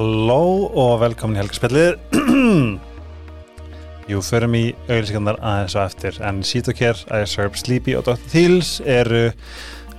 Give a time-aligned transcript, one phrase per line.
[0.00, 2.14] Halló og velkomin í Helgarspjallið
[4.08, 6.16] Jú, förum í auðvilsingarnar aðeins á eftir.
[6.24, 8.16] En Sítokер, Æsarp, Sleepy og Dr.
[8.32, 9.26] Thils eru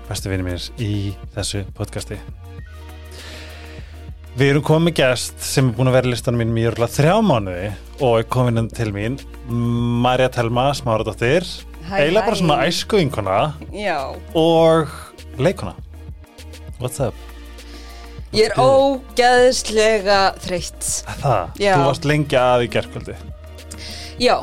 [0.08, 2.18] bestu vinni mér í þessu podcasti.
[4.42, 7.16] Við erum komið gæst sem er búin að vera í listanum mínum í örgulega þrjá
[7.22, 9.22] mánuði og er komin til mín
[9.54, 11.46] Marja Telma, Smáradóttir.
[11.92, 13.42] Hæ, eiginlega bara svona æskuvinkona
[13.78, 14.00] Já,
[14.34, 14.90] og
[15.38, 15.78] leikona
[16.82, 17.14] What's up?
[18.36, 20.90] Ég er ógeðslega þreytt.
[21.22, 21.76] Það, Já.
[21.78, 23.16] þú varst lengi að í gerkvöldi
[24.22, 24.36] Já,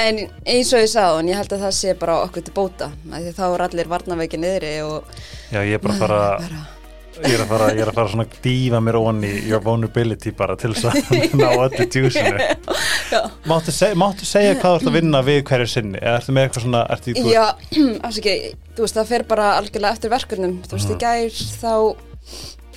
[0.00, 2.88] en eins og ég sagði hann, ég held að það sé bara okkur til bóta.
[3.36, 5.04] þá er allir varnaveikin niðri og
[5.52, 6.64] Já, ég er bara að fara bara,
[7.26, 10.56] ég er að fara, er að fara svona að dífa mér onni your vulnerability bara
[10.60, 12.48] til þess að ná öllu djúsinu
[13.14, 16.34] já, máttu, seg, máttu segja hvað þú ert að vinna við hverju sinni eða ertu
[16.36, 17.44] með eitthvað svona ertu, þú- já
[18.10, 18.36] afsaki,
[18.76, 20.58] þú veist, það fer bara algjörlega eftir verkefnum.
[20.68, 21.72] Þú veist, í gær þá,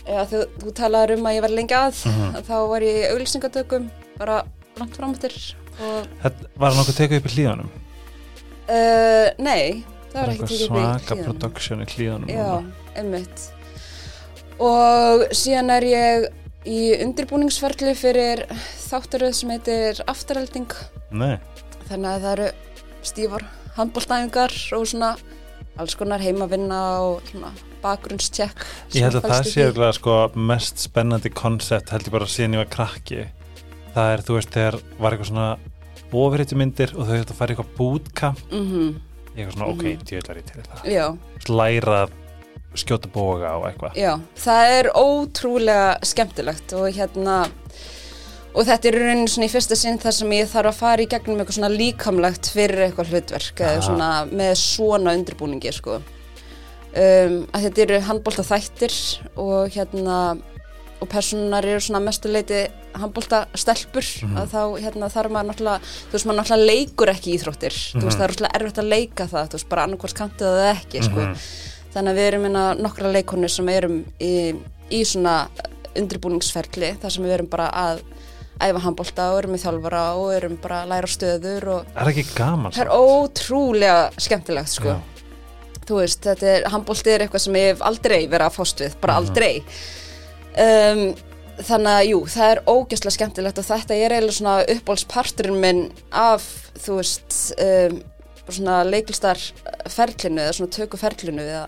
[0.05, 2.02] já, þú, þú talaður um að ég var lengi að,
[2.47, 4.41] þá var ég í auglýsingatökum, bara
[4.80, 5.38] langt framöttir
[5.80, 10.52] var hann okkur tekið upp í hlíðanum uh, nei, það var ekki eitthvað tekið upp
[10.52, 11.23] í svaka hlíðanum.
[11.30, 12.50] production í hlíðanum Já,
[13.00, 13.45] einmitt.
[14.59, 16.28] Og síðan er ég
[16.67, 18.44] í undirbúningsferli fyrir
[18.89, 20.75] þáttaröð sem heitir afturhelding
[21.16, 21.38] Nei,
[21.88, 22.50] þannig að það eru
[23.08, 23.45] stífar
[23.78, 25.13] handbóltæfingar og svona
[25.80, 28.63] alls konar heimavinna og svona bakgrunnstjekk
[28.95, 32.63] ég held að það sé örugglega, sko, mest spennandi koncept held ég bara síðan ég
[32.63, 33.25] var krakki.
[33.95, 35.49] Það er, þú veist, þegar var eitthvað svona
[36.13, 38.41] ofriðtumyndir og þau hefði að fara eitthvað bootcamp.
[38.52, 38.88] Mhm,
[39.35, 39.80] ég eitthvað svona, Mhm.
[39.80, 41.17] ok, djöðlar ég til Já,
[41.50, 42.09] læra
[42.75, 43.95] skjóta boga og eitthvað.
[43.95, 47.50] Já, það er ótrúlega skemmtilegt og hérna
[48.55, 51.02] og þetta er í rauninu svona í fyrsta sinn þar sem ég þarf að fara
[51.03, 53.69] í gegnum eitthvað svona líkamlegt fyrir eitthvað hlutverk Aha.
[53.69, 56.00] eða svona með svona undirbúningi sko
[56.95, 58.95] um, að þetta eru handbólta þættir
[59.38, 60.38] og hérna
[61.00, 62.66] og personar eru svona mestuleiti
[63.00, 64.35] handbólta stelpur Mhm.
[64.38, 65.79] að þá hérna þarf maður náttúrulega
[66.09, 68.19] þú veist maður náttúrulega leikur ekki íþróttir þú veist Mhm.
[68.19, 71.19] það er náttúrulega erfitt að leika það þú veist bara annarkvort kantið það ekki sko
[71.22, 71.35] Mhm.
[71.94, 74.55] þannig að við erum innan nokkra leikonur sem erum í,
[74.91, 75.47] í svona
[75.95, 78.01] undirbúningsferli þar sem við erum bara að
[78.59, 82.25] æfa handbólta og erum með þjálfara og erum bara að læra stöður og er ekki
[82.35, 84.99] gaman það er ótrúlega skemmtilegt sko Já.
[85.89, 88.95] Þú veist, þetta er, handbólti er eitthvað sem ég hef aldrei verið að fást við,
[89.01, 89.23] bara Mhm.
[89.23, 89.63] aldrei.
[90.59, 91.03] Um,
[91.59, 96.45] þannig að jú, það er ógæslega skemmtilegt og þetta er eiginlega svona uppbólsparturinn minn af,
[96.79, 97.99] þú veist um,
[98.49, 101.66] svona leiklistarferlinu eða svona tökuferlinu eða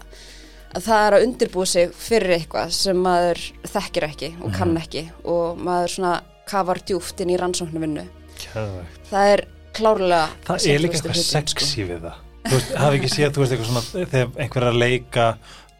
[0.71, 5.03] að það er að undirbúa sig fyrir eitthvað sem maður þekkir ekki og kann ekki
[5.27, 6.13] og maður svona
[6.47, 8.05] kafar djúft inn í rannsóknarvinnu.
[8.41, 9.01] Kæðvegt.
[9.11, 9.43] það er
[9.75, 12.15] klárlega það er líka eitthvað sexy við það
[12.45, 15.25] þú veist, hafi ekki séð, þú veist, eitthvað svona þegar einhver er að leika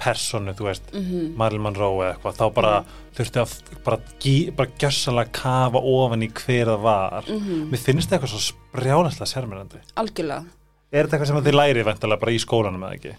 [0.02, 1.36] personu þú veist, mm -hmm.
[1.38, 2.74] Marilyn Monroe eða eitthvað þá bara
[3.16, 3.52] þurfti að
[3.86, 3.98] bara,
[4.56, 7.24] bara gjössalega kafa ofan í hver það var.
[7.72, 10.44] Mér finnst það eitthvað svo brjálæslega sérmyrandi algjörlega.
[10.92, 13.14] Er þetta eitthvað sem þið lærið vendalega bara í skólanum eða ekki?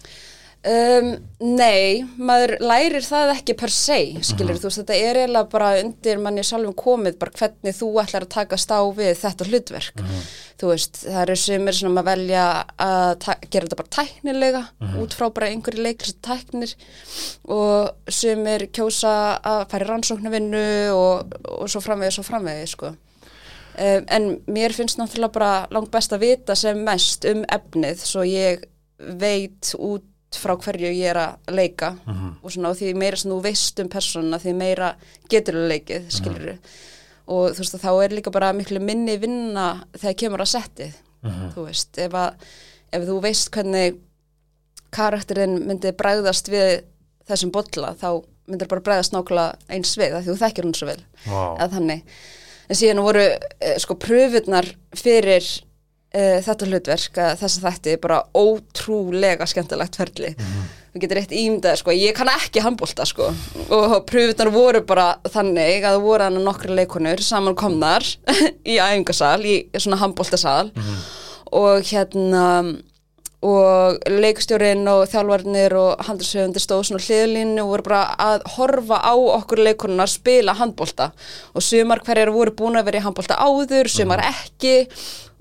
[0.63, 1.09] Um,
[1.43, 6.21] nei, maður lærir það ekki per se, skilur þú veist, þetta er eiginlega bara undir
[6.23, 10.03] manni sjálfum komið bara hvernig þú ætlar að taka stá við þetta hlutverk,
[10.61, 12.45] þú veist það eru sumir sem að velja
[12.85, 14.61] að gera þetta bara tæknilega
[15.03, 16.77] út frá bara einhverju leiklist tæknir.
[17.51, 19.13] Og sumir kjósa
[19.43, 20.63] að í rannsóknarvinnu
[20.95, 22.93] og, og svo framvegis og framvegis, sko.
[23.73, 28.23] Um, en mér finnst náttúrulega bara langt best að vita sem mest um efnið svo
[28.23, 28.63] ég
[29.19, 30.07] veit út
[30.39, 31.93] frá hverju ég er að leika
[32.41, 34.95] og svona og því meira sem þú veist um persónuna því meira
[35.29, 36.51] getur þú leikið skilur
[37.27, 41.01] og þú veist þá er líka bara miklu minni vinna þegar kemur að settið
[41.53, 41.97] þú veist.
[41.97, 42.47] Ef, að,
[42.91, 43.99] ef þú veist hvernig
[44.93, 46.83] karakterinn myndi bræðast við
[47.27, 51.03] þessum bolla þá myndir bara bræðast nákvæmlega eins við því þú þekkir hún svo vel.
[51.25, 52.03] Þannig.
[52.69, 55.47] En síðan voru uh, sko pröfurnar fyrir
[56.13, 60.33] uh, þetta hlutverk að þess að þetta er bara ótrúlega skemmtilegt ferli.
[60.93, 63.31] Við getum eitt ímdað sko, ég kann ekki handbólta sko.
[63.73, 68.05] Og pröfurnar voru bara þannig að það voru hann nokkri leikonur saman komnar
[68.71, 70.69] í æfingasal í svona handbóltasal
[71.53, 72.45] og hérna
[73.43, 79.13] og leikstjórin og þjálfarnir og handlisöfundir stóð svona hliðlínu og voru bara að horfa á
[79.13, 81.09] okkur leikonuna að spila handbólta
[81.51, 84.85] og sumar hverjar voru búin að vera í handbólta áður, sumar ekki.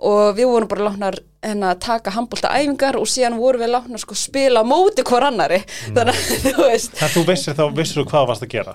[0.03, 1.17] Og við vorum bara látnar
[1.47, 5.61] hérna, að taka handbólta æfingar og síðan vorum við látnar sko spila móti hver annari
[5.93, 6.25] þannig að
[6.57, 8.75] þú veist, Þegar þú vissir þá vissir þú hvað varst að gera?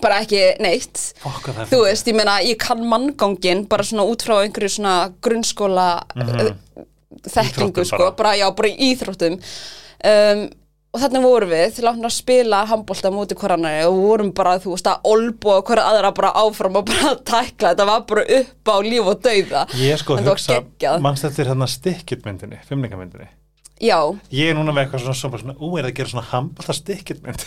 [0.00, 1.00] Bara ekki neitt.
[1.72, 6.86] Þú veist, ég meina, ég kann manngangin bara svona út frá einhverju svona grunnskóla mm
[7.26, 8.36] þekkingu, sko, bara.
[8.38, 10.42] já, bara í íþróttum um,
[10.90, 14.88] og þannig vorum við látna að spila handbólta múti hverjanari og vorum bara, þú veist,
[14.90, 19.10] að olbúa hverja aðra bara áfram og bara tækla þetta var bara upp á líf
[19.12, 21.04] og dauða Ég sko að hugsa, geggjað.
[21.06, 23.28] mannst þetta er hérna stikkitmyndinni, fimmningamyndinni.
[23.80, 23.96] Já,
[24.34, 27.46] Ég er núna með eitthvað svona, svona, ú, er það að gera svona handbólta stikkitmynd.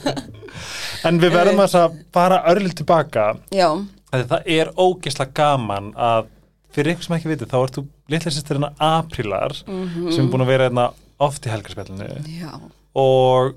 [1.08, 3.68] en við verðum að fara örlil tilbaka, já,
[4.12, 6.28] að það er ógeðslega gaman að,
[6.72, 10.12] fyrir ykkur sem ekki viti, þá ert þú litla sýstir hérna Aprílar, Mhm.
[10.12, 12.70] sem er búin að vera hérna oft í helgarspjallinu.
[12.94, 13.54] og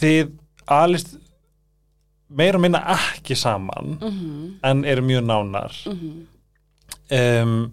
[0.00, 0.30] þið
[0.68, 1.16] alist
[2.30, 6.26] meira og minna ekki saman mm en eru mjög nánar -hmm.
[7.42, 7.72] um,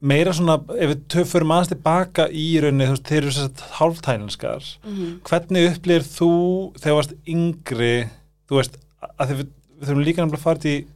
[0.00, 4.62] meira svona ef við förum aðeins tilbaka í rauninni þú veist, þeir eru sérst hálftælinskar
[4.84, 5.20] Mhm.
[5.28, 6.30] hvernig upplýðir þú
[6.78, 8.08] þegar þú varst yngri
[8.48, 8.78] þú veist,
[9.20, 9.46] að því við,
[9.84, 10.86] þurfum líka nefnilega að fara í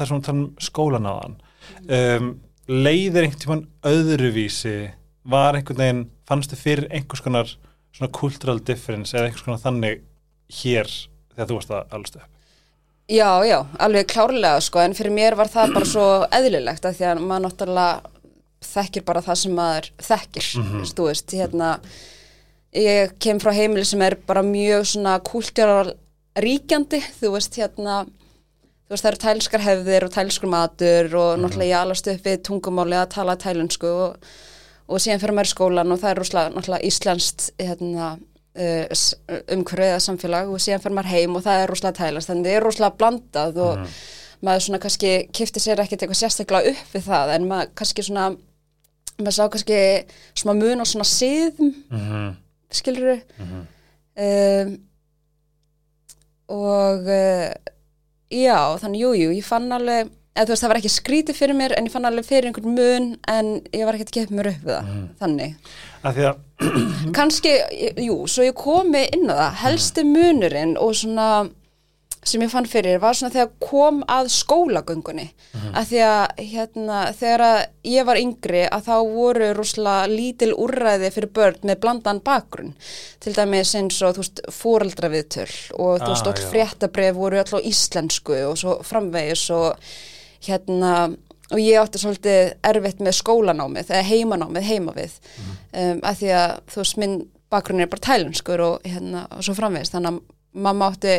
[0.00, 1.36] það sem við tala um skólan þann
[2.00, 2.30] um,
[2.70, 4.74] leiðir einhvern tímann öðruvísi
[5.30, 7.50] var einhvern veginn, fannstu fyrir einhvers konar
[7.92, 10.02] svona cultural difference eða einhvers konar þannig
[10.60, 10.88] hér
[11.34, 12.28] þegar þú varst að alveg upp
[13.10, 17.06] Já, já, alveg klárlega sko, en fyrir mér var það bara svo eðlilegt að því
[17.10, 18.12] að maður náttúrulega
[18.70, 20.84] þekkir bara það sem maður þekkir, Mhm.
[20.94, 21.70] þú veist, hérna
[22.76, 25.92] ég kem frá heimili sem er bara mjög svona kúltjara
[26.38, 28.06] ríkjandi, þú veist, hérna
[28.90, 32.40] þú veist, það eru tælskar hefðir og tælskur matur og náttúrulega ég alast upp við
[32.48, 34.32] tungumáli að tala tælensku og,
[34.90, 38.98] og síðan fyrir í skólan og það er rúslega, náttúrulega íslenskt hérna uh,
[39.54, 42.58] umhverfið eða samfélag og síðan fyrir maður heim og það er rúslega tælast þannig það
[42.58, 43.86] er rúslega blandað og
[44.42, 48.28] maður svona kannski kifti sér ekkert eitthvað sérstaklega upp við það en maður kannski svona
[49.20, 49.82] maður sá kannski
[50.42, 52.30] smá mun og svona síðum mm -hmm.
[52.74, 53.20] skilur
[54.18, 54.78] um,
[56.50, 57.52] og uh,
[58.30, 61.58] já, þannig jú, jú, ég fann alveg eða þú veist, það var ekki skrítið fyrir
[61.58, 64.50] mér en ég fann alveg fyrir einhvern mun en ég var ekki að gefa mér
[64.52, 65.72] upp við það, þannig.
[66.00, 66.44] Að því að
[67.16, 67.54] kannski,
[68.06, 71.30] jú, svo ég komi inn á það, helsti munurinn og svona
[72.22, 75.24] sem ég fann fyrir var svona þegar kom að skólagöngunni.
[75.72, 81.10] Að því að hérna þegar að ég var yngri að þá voru rúslega lítil úrræði
[81.14, 82.74] fyrir börn með blandan bakgrunn.
[83.24, 85.48] Til dæmis eins og þú veist fóreldraviðtöl
[85.80, 86.46] og þú veist Ah, og já.
[86.52, 89.76] fréttabref voru alltaf íslensku og svo framvegis og
[90.46, 91.16] hérna
[91.50, 95.16] og ég átti svolítið erfitt með skólanámið eða heimanámið heima við.
[95.74, 97.16] Um, að því að þú veist minn
[97.50, 99.90] bakgrunn er bara tælenskur og hérna og svo framvegis.
[99.90, 100.20] Þannig að
[100.68, 101.16] mamma átti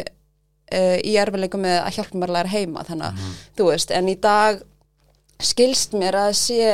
[0.72, 4.12] uh, í erfileikum með að hjálpa mér að læra heima þannig að þú veist en
[4.12, 4.62] í dag
[5.42, 6.72] skilst mér að sé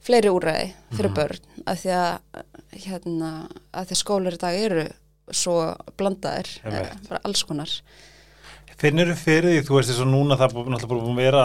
[0.00, 2.44] fleiri úræði fyrir börn að því að
[2.84, 3.32] hérna
[3.74, 4.86] að því að skólar í dag eru
[5.30, 5.56] svo
[5.98, 7.70] blandaðir, eh, bara alls konar.
[8.80, 11.42] Finnir þú fyrir því, þú veist þess að núna það er náttúrulega búin að vera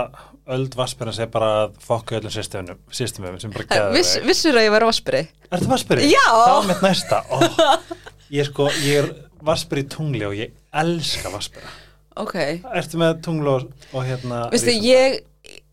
[0.56, 4.68] öld vaspirinn sem bara að fokka öllum systemum, systemum sem bara geða Viss, Vissur að
[4.68, 5.22] ég var vaspri?
[5.50, 6.10] Er þetta vaspirinn?
[6.14, 6.26] Já!
[6.32, 7.22] Það var mitt næsta.
[7.30, 7.38] Ó,
[8.36, 9.12] Ég er sko, ég er
[9.46, 11.72] vaspir í tungli og ég elska vaspira
[12.16, 12.36] Ok.
[12.80, 15.18] Ertu með tungli og, og hérna Vistu, ég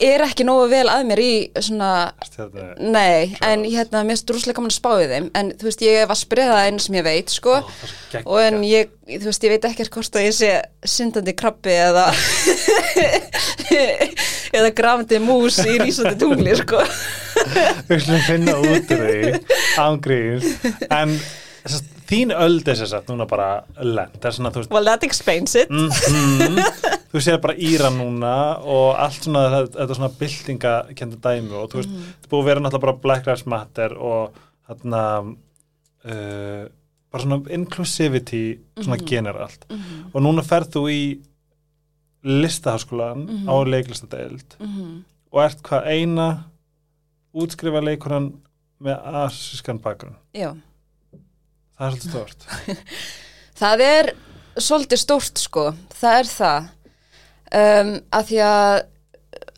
[0.02, 1.90] er ekki nógu vel að mér í svona,
[2.34, 5.84] hérna- nei, en hérna, mér finnst rúslega gaman að spá við þeim, en þú veist,
[5.86, 7.64] ég var spriðað einu sem ég veit, sko, Ó,
[8.24, 10.50] og en ég, þú veist, ég veit ekkert hvort að ég sé
[10.96, 12.08] syndandi krabbi eða
[14.58, 16.82] eða grafandi mús í rísandi tungli, sko.
[17.88, 19.38] Við slum finna út úr því
[19.80, 20.44] ángríns
[20.92, 21.14] En
[21.64, 21.80] þess,
[22.12, 23.48] þín öld er þess að núna bara
[23.80, 24.18] lent.
[24.20, 25.72] Það er svona, þú veist Well, that explains it.
[25.72, 26.60] mm
[27.12, 31.80] þú sér bara Íran núna og allt svona, þetta er svona byltingakendu dæmi og þú
[31.82, 34.38] veist, þetta er búið að vera náttúrulega bara Black Lives Matter og
[34.68, 36.62] þarna uh,
[37.12, 38.44] bara svona inclusivity
[38.80, 39.66] svona generalt.
[40.14, 41.02] Og núna ferð þú í
[42.22, 44.56] listaháskólan á leiklistadeild
[45.32, 46.26] og ert hvað eina
[47.34, 48.30] útskrifa leikunan
[48.82, 50.16] með asískan bakgrunn.
[50.36, 50.52] Já.
[51.82, 52.46] Það er svolítið stort
[53.62, 54.12] Það er
[54.58, 55.66] svolítið stórt sko,
[55.98, 56.70] það er það.
[57.52, 58.80] Um, að því að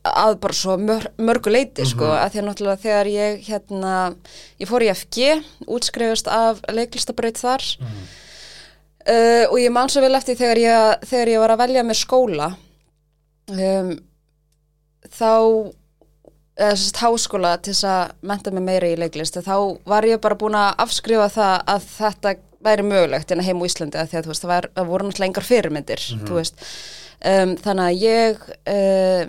[0.05, 3.93] að bara svo mör, mörgu leiti sko, að því að náttúrulega þegar ég hérna,
[4.61, 5.31] ég fór í FG
[5.65, 7.65] útskrifast af leiklistabraut þar.
[9.05, 12.01] Uh, og ég man svo vel eftir þegar ég, þegar ég var að velja með
[12.03, 12.51] skóla.
[13.55, 13.95] Um,
[15.09, 15.33] þá
[16.55, 19.57] háskóla til þess að menta mig meira í leiklist þá
[19.91, 22.35] var ég bara búin að afskrifa það að þetta
[22.65, 25.09] væri mögulegt en að heim á Íslandi að því að veist, það, var, það voru
[25.09, 26.63] náttúrulega engar fyrirmyndir þú veist.
[27.25, 29.25] Um, þannig að ég uh,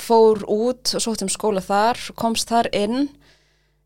[0.00, 3.08] fór út og sótt um skóla þar komst þar inn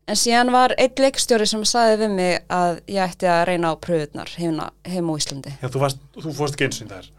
[0.05, 3.81] en síðan var einn leikstjóri sem sagði við mig að ég ætti að reyna á
[3.81, 5.55] pröfurnar heim, heim á Íslandi.
[5.61, 7.11] Já, þú, varst, þú fórst ekki eins og þær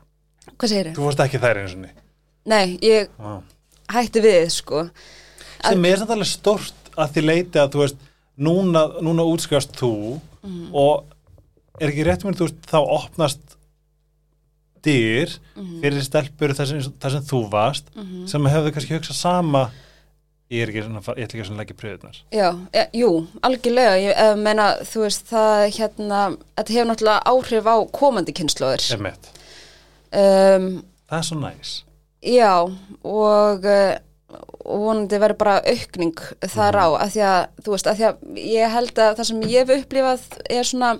[0.56, 0.98] Hvað segir þið?
[0.98, 1.86] þú fórst ekki þær eins og
[2.46, 3.40] Nei, ég Vá.
[3.96, 4.84] hætti við sko
[5.64, 7.96] sem er samt alveg stort að því leiti að þú veist
[8.38, 10.74] núna, núna útskjást þú Mhm.
[10.74, 11.04] og
[11.80, 13.56] er ekki rétt mér, þú veist, þá opnast
[14.86, 15.80] dyr Mhm.
[15.82, 17.84] fyrir stelpur þar sem, þar sem þú varst
[18.30, 19.70] sem hefðu kannski hugsað sama
[20.50, 23.96] ég er ekki svona, ég ætla ekki að svona leggja pröðunar Já, e, jú, algjörlega,
[23.98, 26.20] ég e, meina, þú veist, það hérna,
[26.56, 28.94] þetta hefur náttúrulega áhrif á komandi kynnslóðir.
[28.94, 29.32] emitt,
[30.16, 31.82] Um, það er svo næs
[32.22, 32.52] já,
[33.04, 33.98] og, uh,
[34.34, 38.38] og vonandi verður bara aukning þar á, að því að, þú veist, að því að
[38.42, 40.90] ég held að það sem ég hef upplifað er svona,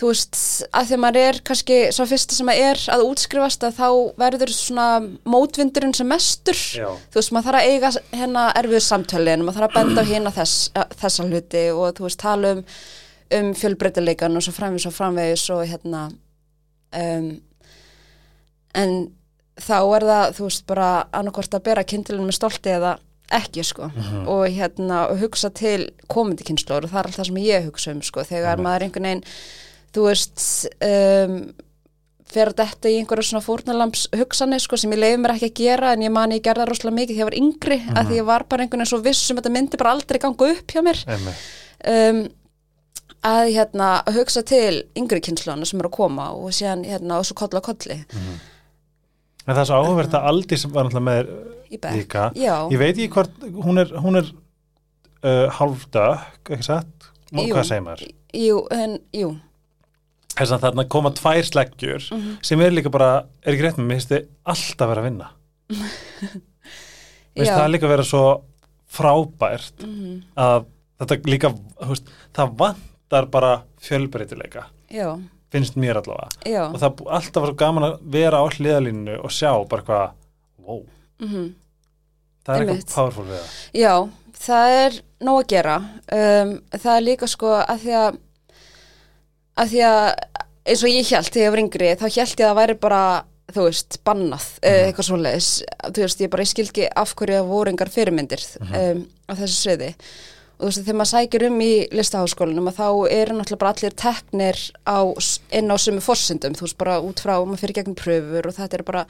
[0.00, 0.38] þú veist,
[0.70, 3.88] að því að maður er kannski svo fyrsta sem að er að útskrifast að þá
[4.22, 4.86] verður svona
[5.28, 6.88] mótvindurinn sem mestur Já.
[7.12, 7.92] þú veist, maður þarf að eiga
[8.22, 10.70] hérna erfið samtölin, maður þarf að benda á hérna þess,
[11.02, 12.64] þessa hluti og þú veist, tala um,
[13.40, 16.06] um fjölbreytileikan og svo framvegis og framvegis og hérna
[16.96, 17.30] um,
[18.76, 18.98] en
[19.60, 22.96] þá er það, þú veist, bara annarkvort að bera kindilin með stolti eða
[23.32, 23.88] ekki, sko,
[24.30, 28.02] og hérna og hugsa til komandi kynnslóður og það er alltaf sem ég hugsa um,
[28.06, 29.24] sko, þegar maður einhvern veginn,
[29.96, 30.44] þú veist
[30.86, 31.38] um,
[32.30, 35.92] fer þetta í einhverja svona fórnalamps hugsanir sko sem ég leiði mér ekki að gera
[35.96, 37.96] en ég mani ég gerða rosalega mikið þegar ég var yngri Mhm.
[37.98, 40.18] að því ég var bara einhvern veginn svo viss um að þetta myndi bara aldrei
[40.22, 41.02] ganga upp hjá mér.
[41.86, 42.20] Um,
[43.26, 47.34] að hérna hugsa til yngri kynnslóna sem eru að koma og síðan hérna og svo
[47.38, 47.98] koll á kolli
[49.46, 51.30] en það er svo áhugavert að Aldi sem var náttúrulega með
[51.70, 53.36] þér líka Já, ég veit ekki hvort,
[53.66, 57.48] hún er hún er uh, hálfdökk, ekki satt Jú.
[57.52, 58.06] hvað segir maður?
[58.36, 59.32] jú, en, jú
[60.36, 62.36] þess að þarna koma tvær sleggjur Mhm.
[62.44, 65.28] sem er líka bara, er ekki rétt með mér finnst þið alltaf vera að vinna
[67.36, 67.56] finnst Já.
[67.58, 68.24] það líka vera svo
[68.96, 70.22] frábært Mhm.
[70.36, 70.66] að
[71.00, 75.08] þetta líka þú veist, það vantar bara fjölbreytileika Já,
[75.52, 76.28] finnst mér allavega.
[76.46, 79.82] Já, og það er alltaf var svo gaman að vera á hliðalínu og sjá bara
[79.82, 80.10] hvað
[80.66, 80.82] wow,
[81.22, 81.54] mhm.
[82.46, 82.76] Það er Einmitt.
[82.84, 83.54] eitthvað powerful við það.
[83.74, 83.94] Já,
[84.46, 85.76] það er nóg að gera.
[86.14, 88.18] Um, það er líka sko að því að
[89.56, 90.04] að því að
[90.66, 93.00] eins og ég held þegar ég var yngri þá held ég að það væri bara
[93.56, 94.86] þú veist, bannað, mm Mhm.
[94.90, 95.48] eitthvað svoleiðis.
[95.86, 98.74] Þú veist, ég bara, ég skilgi af hverju það voru engar fyrirmyndir Mhm.
[98.74, 99.94] um, á þessu sviði
[100.56, 103.96] og þú veist, þegar maður sækir um í listaháskólanum að þá eru náttúrulega bara allir
[104.00, 104.98] teknir á,
[105.58, 108.78] inn á sömu forsendum, þú veist, bara út frá maður fyrir gegnum pröfur og þetta
[108.78, 109.02] er bara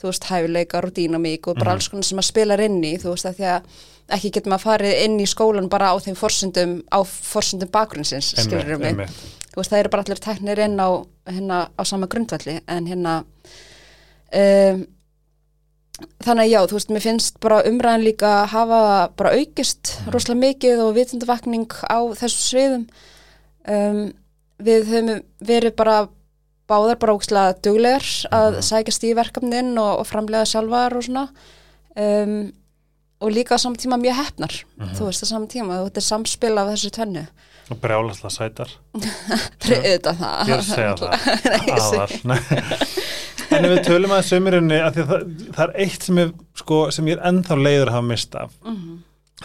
[0.00, 3.12] þú veist, hæfileikar og dýnamík og bara alls konar sem maður spilar inn í, þú
[3.12, 3.68] veist, að því að
[4.16, 8.80] ekki getur maður farið inn í skólan bara á þeim forsendum, á forsendum bakgrunnsins, skilur
[8.80, 8.94] mig?
[8.94, 9.22] einmitt.
[9.52, 10.88] þú veist, það eru bara allir teknir inn á,
[11.28, 13.20] hérna, á sama grundvalli en hérna
[14.32, 14.84] um,
[16.24, 18.80] þannig að já, þú veist, mér finnst bara umræðan líka hafa
[19.18, 22.84] bara aukist rosalega mikið og vitundavakning á þessum sviðum.
[23.64, 24.02] Um,
[24.64, 25.96] við höfum verið bara
[26.70, 31.28] báðar bara ókslega duglegar að sækjast í verkefnin og, og framlega sjálfar og svona.
[31.94, 32.52] Um,
[33.22, 34.54] og líka á saman tíma mjög hefnar
[34.98, 37.24] þú veist, á saman tíma, þetta er samspil af þessu tvennu.
[37.72, 38.72] Og brjálasla sætar.
[38.98, 40.50] Auðvitað það.
[40.50, 42.16] Ég að segja það.
[42.28, 42.40] Nei,
[43.54, 45.24] en við tölum að sömurinni að að það,
[45.56, 48.58] það er eitt sem, er, sko, sem ég er ennþá leiður að hafa mist af.
[48.64, 48.98] Mhm.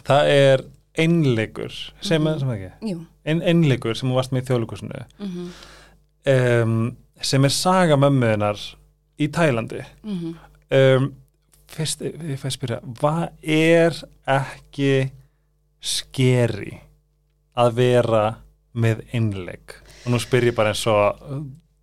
[0.10, 0.66] það er
[1.00, 2.98] einleikur sem, mm sem það ekki?
[3.30, 5.48] Ein, einleikur sem þú varst með í þjóðleikusinu mhm,
[6.34, 6.76] um,
[7.22, 8.62] sem er saga mömmuðinar
[9.20, 9.82] í Tælandi.
[10.08, 11.10] Um,
[11.70, 13.98] fyrst, ég fæði spyrja hvað er
[14.30, 14.94] ekki
[15.80, 16.80] skeri
[17.60, 18.24] að vera
[18.80, 19.76] með einleik?
[20.06, 21.20] Og nú spyr ég bara eins og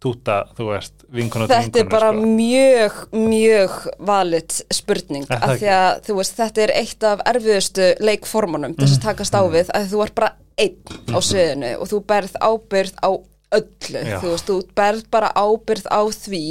[0.03, 3.77] túta, þú veist, vinkonu Þetta er bara mjög, mjög
[4.07, 9.07] valit spurning Er því að þú veist, þetta er eitt af erfiðustu leikformunum þess að
[9.09, 9.53] takast á Mm.
[9.57, 10.77] við að þú er bara einn
[11.13, 13.11] á sviðinu og þú berð ábyrð á
[13.57, 14.19] öllu, Já.
[14.21, 16.45] þú veist, þú berð bara ábyrð á því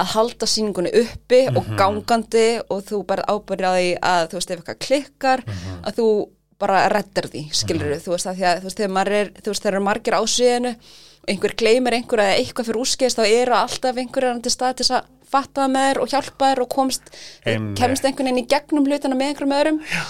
[0.00, 1.76] að halda síningunni uppi og Mhm.
[1.76, 5.82] gangandi og þú berð ábyrð á því að þú veist, ef eitthvað klikkar Mhm.
[5.84, 9.12] að þú bara reddar því, skilur þú veist, að því að þú veist, þegar maður
[9.20, 10.80] er, þú veist, þegar eru margir á sviðinu og
[11.28, 15.08] einhver gleymir einhver eða eitthvað fyrir úrskist þá eru alltaf einhverjar til stað til að
[15.30, 17.02] fatta með þér og hjálpa þér og komst,
[17.46, 17.76] Einmitt.
[17.78, 20.00] kemst einhvern veginn í gegnum hlutana með einhverjum öðrum Já.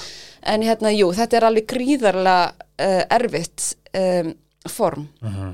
[0.54, 4.32] en hérna, jú, þetta er alveg gríðarlega uh, erfitt um,
[4.68, 5.50] form Mhm.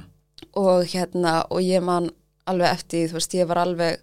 [0.56, 2.10] og hérna, og ég man
[2.46, 3.98] alveg eftir, þú veist, ég var alveg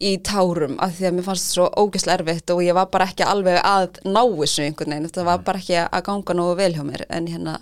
[0.00, 3.06] í tárum af því að mér fannst þetta svo ógeðslega erfitt og ég var bara
[3.06, 6.72] ekki alveg að ná þessu einhvern veginn, þetta var bara ekki að ganga nógu vel
[6.74, 7.58] hjá mér, en hérna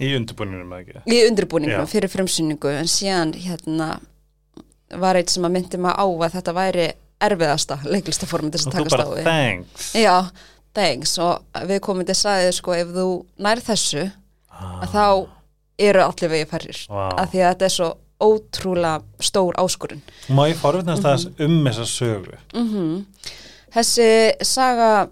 [0.00, 1.02] í undirbúinunum eða ekki?
[1.06, 1.90] Í undirbúningum Já.
[1.90, 3.88] fyrir frumsynningu en síðan hérna
[4.96, 6.86] var eitt sem að myndi maður á að þetta væri
[7.26, 9.24] erfiðasta leiklistaform til þess og að þú takast á bara við.
[9.30, 9.86] thanks.
[9.96, 10.16] Já,
[10.76, 11.14] thanks.
[11.22, 13.06] Og við komum til að sagði sko ef þú
[13.46, 14.04] nær þessu
[14.56, 15.06] að þá
[15.86, 16.82] eru allir vegi færrir.
[16.88, 17.06] Vá.
[17.20, 17.88] af því að þetta er svo
[18.26, 20.00] ótrúlega stór áskorun.
[20.32, 22.38] Má ég forvitnast aðeins um þessa sögu?
[22.56, 23.04] Mm
[23.76, 24.08] Þessi
[24.46, 25.08] saga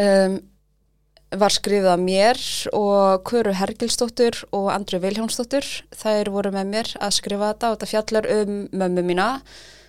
[0.00, 0.38] um,
[1.36, 2.38] var skrifið af mér
[2.76, 5.66] og Kuru Hergilsdóttur og Andri Viljánsdóttur.
[5.92, 9.28] Þær voru með mér að skrifa þetta og þetta fjallar um mömmu mína,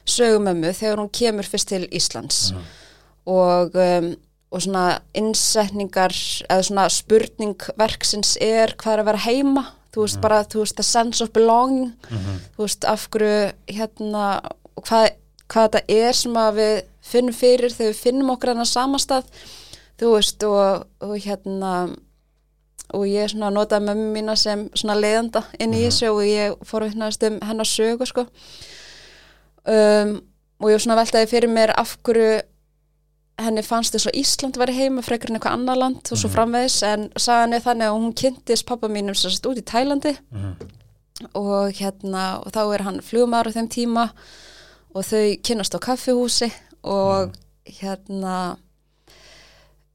[0.09, 2.49] sögumömmu, þegar hún kemur fyrst til Íslands.
[3.29, 4.09] Og, um,
[4.51, 6.15] og svona innsetningar
[6.49, 9.65] eða svona spurning verksins er hvað er að vera heima.
[9.93, 11.95] Þú veist bara, þú veist, the sense of belonging,
[12.55, 14.25] þú veist, af hverju hérna,
[14.77, 15.07] hvað,
[15.49, 16.75] hvað þetta er sem að við
[17.09, 19.31] finnum fyrir þegar við finnum okkur hann að samastað
[19.99, 21.73] þú veist og, og hérna
[22.95, 26.85] og ég svona notaði mömmu mína sem svona leiðanda inn í þessu og ég fór
[26.85, 28.25] að hérna um hennar sögu sko.
[29.69, 30.15] Um,
[30.59, 32.39] og ég svona veltaði fyrir mér af hverju
[33.39, 36.81] henni fannst þess að Ísland væri heima frekar en eitthvað annar land og svo framvegis
[36.87, 40.15] en sagan er þannig að hún kynntist pappa mínum sérst út í Tælandi.
[41.35, 44.09] Og hérna og þá er hann flugumar á þeim tíma
[44.95, 46.49] og þau kynnast á kaffihúsi
[46.87, 47.35] og
[47.79, 48.57] hérna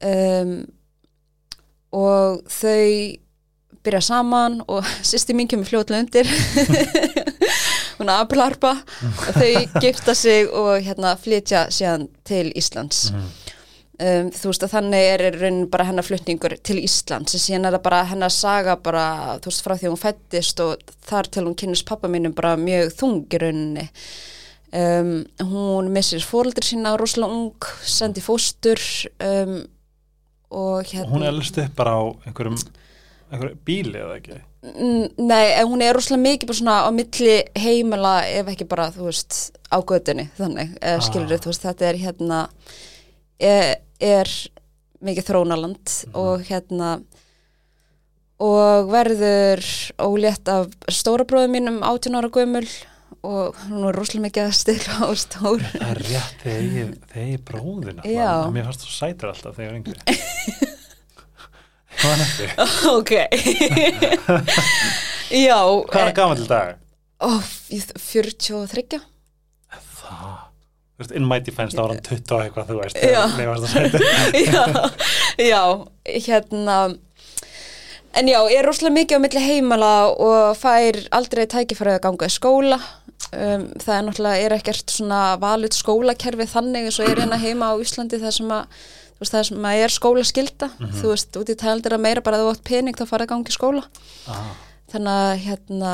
[0.03, 0.57] um,
[1.95, 3.21] og þau
[3.85, 6.31] byrja saman og sýsti mín kemur fljóðlega undir.
[7.99, 13.07] Hún er aðblarpa og þau gifta sig og hérna flytja síðan til Íslands.
[13.95, 17.37] Um, þú veist að þannig er raunin bara hennar flutningur til Íslands.
[17.37, 19.05] En síðan er það bara hennar saga bara
[19.39, 22.91] þú veist frá því hún fættist og þar til hún kynist pappa mínum bara mjög
[22.99, 23.87] þung í rauninni.
[24.75, 28.81] Um, hún missir fóreldur sína rosalega ung, sendi fóstur
[29.23, 29.61] um,
[30.51, 32.59] og hérna Hún elst upp bara á einhverjum,
[33.33, 34.41] einhverjum bíli eða ekki?
[35.19, 39.11] Nei, en hún er rosalega mikið bara svona á milli heimila ef ekki bara, þú
[39.11, 41.01] veist, á götunni þannig, Ah.
[41.05, 42.39] skilur þú veist, þetta er hérna
[43.41, 44.31] er, er
[45.05, 46.95] mikið þrónaland og hérna
[48.45, 49.63] og verður
[50.03, 52.67] ólétt af stóra bróðum mínum 18 ára gömul
[53.25, 57.29] og hún er rosalega mikið að stila og stór Það er rétt þegar ég, þegar
[57.33, 58.31] ég bróðin Já.
[58.53, 59.99] Mér fannst þú sætur alltaf þegar var yngri
[61.95, 62.65] Hvað er þetta?
[62.99, 63.13] ok
[65.45, 65.59] já
[65.91, 66.69] Hvað er gaman til dag?
[67.73, 69.01] ég- 43
[70.05, 73.23] Það in my defense, þá var hann 20 og eitthvað, þú veist Já.
[74.53, 74.63] Já,
[75.43, 75.63] já,
[76.27, 76.77] hérna
[78.19, 82.29] en já, ég er rosalega mikið á milli heimala og fær aldrei tækifæri að ganga
[82.31, 82.81] í skóla.
[83.35, 87.73] Um, það er náttúrulega, er ekkert svona valut skólakerfi þannig eins og er hérna heima
[87.73, 88.77] á Íslandi það sem að
[89.15, 90.69] þú veist, það sem að er skólaskylda.
[91.01, 93.33] Þú veist, út í tældir að meira bara að þú átt pening þá farið að
[93.33, 93.85] ganga í skóla.
[94.31, 94.53] Ah,
[94.93, 95.93] þannig að hérna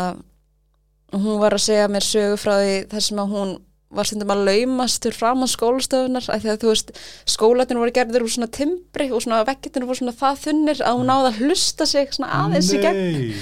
[1.14, 3.56] hún var að segja mér sögu frá því þar sem að hún
[3.90, 6.92] var stundum að laumast til fram á skólastöfunar að þú veist
[7.29, 11.11] skólatin voru gerður úr svona timbri og svona veggitinu voru svona það þunnir að hún
[11.11, 13.35] náði að hlusta sig svona aðeins í gegn Nei.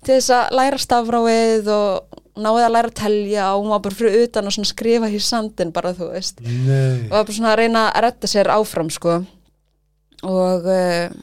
[0.00, 3.98] Til þess að læra stafráið og náði að læra að telja og hún var bara
[3.98, 6.40] fyrir utan og svona skrifa í sandin bara þú veist.
[6.40, 7.10] Nei.
[7.10, 9.18] Og var bara svona að reyna að retta sér áfram sko.
[10.24, 11.18] Og uh,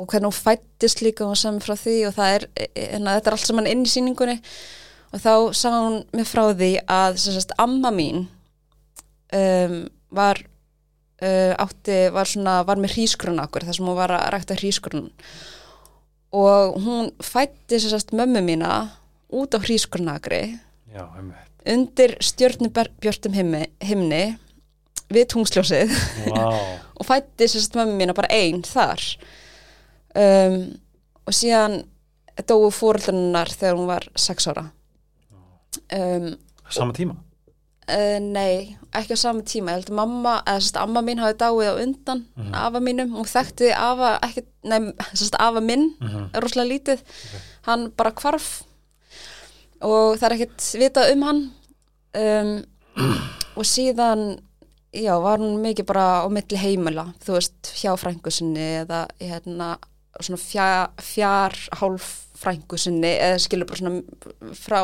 [0.00, 2.46] og hvernig hún fættist líka og saman frá því og það er,
[2.96, 4.38] en þetta er allt saman inn í sýningunni
[5.10, 8.26] og þá sá hún mér frá því að sagt amma mín
[9.34, 9.76] um,
[10.14, 14.58] var uh, átti, var svona, var með hrísgrun okkur þar sem hún var að rækta
[14.60, 15.10] hrísgrun
[16.36, 18.74] og hún fætti sagt mömmu mína
[19.34, 19.58] út á
[21.18, 21.50] einmitt.
[21.66, 24.24] undir stjörnubjörtum himni, himni
[25.10, 25.94] við tungsljósið
[26.30, 26.44] Vá.
[27.00, 29.00] Og fætti sérst mömmu mína bara einn þar.
[30.12, 30.56] Um,
[31.24, 31.78] og síðan
[32.44, 34.66] dóu fóröldunar þegar hún var sex ára
[35.96, 36.30] um,
[36.70, 37.16] Sama tíma?
[37.90, 39.72] uh, nei, ekki á sama tíma.
[39.74, 43.16] Ég held að mamma, eða sérst amma mín hafi dáið á undan afa mínum.
[43.18, 44.80] Og þekkti afa ekki, nei,
[45.14, 45.88] sérst afa minn
[46.32, 47.02] er rosalega lítið.
[47.66, 48.50] Hann bara hvarf
[49.80, 51.42] og það er ekkert vitað um hann.
[52.20, 52.54] Um,
[53.56, 54.40] og síðan
[54.92, 59.76] já, var hún mikið bara á milli heimila, þú veist, hjá frængu sinni eða hérna
[60.20, 62.08] svona fjár, fjár hálf
[62.40, 64.80] frængu sinni eða skilur bara svona frá,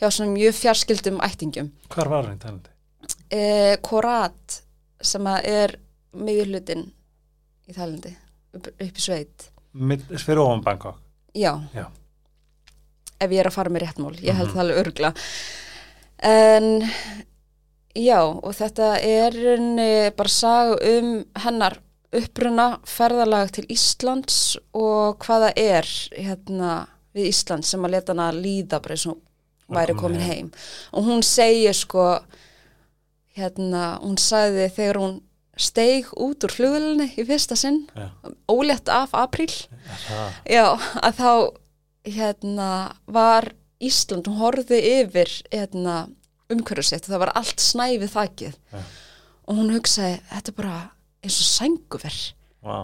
[0.00, 1.72] já, svona mjög fjarskildum ættingum.
[1.92, 2.70] Hvar var hann talandi?
[3.30, 4.60] Eh, Korat
[5.02, 5.76] sem er
[6.16, 6.86] miðurlutin
[7.66, 8.12] í Þælandi,
[8.56, 9.50] upp, upp í sveit.
[9.76, 11.02] Fyrir ofan Bangkok
[11.36, 11.52] Já.
[11.74, 11.86] Já.
[13.20, 15.10] Ef ég er að fara með réttmál, ég held það alveg örgla.
[16.24, 16.66] En
[17.96, 19.36] já, og þetta er
[20.16, 21.10] bara saga um
[21.44, 21.78] hennar
[22.16, 28.80] uppruna ferðalag til Íslands og hvaða er hérna við Íslands sem að leta hana líða
[28.84, 29.20] bara eins og
[29.68, 30.50] væri komin komin heim.
[30.92, 32.06] Og hún segir sko,
[33.36, 35.14] hérna, hún sagði þegar hún
[35.56, 38.10] steig út úr flugvölinni í fyrsta sinn, Já.
[38.52, 39.52] ólétt af apríl,
[40.44, 41.30] Já, að þá
[42.04, 42.70] hérna,
[43.06, 46.06] var Ísland, hún horfði yfir hérna,
[46.52, 48.84] umhverju sitt og það var allt snæfið þakið Já.
[49.48, 50.76] og hún hugsaði, þetta er bara
[51.24, 52.20] eins og sænguver
[52.62, 52.78] Vá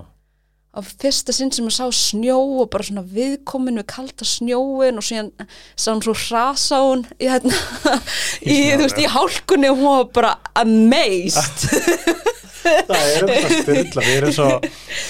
[0.72, 5.04] á fyrsta sinn sem ég sá snjó og bara svona viðkomin við kalda snjóin og
[5.04, 5.28] síðan
[5.76, 7.58] sá hann svo hrasa hún í, hérna,
[8.54, 10.32] í, þú veist, í hálkunni og hún var bara
[10.62, 11.66] amazed.
[12.62, 14.02] Það er um það styrla.
[14.06, 14.44] Við erum svo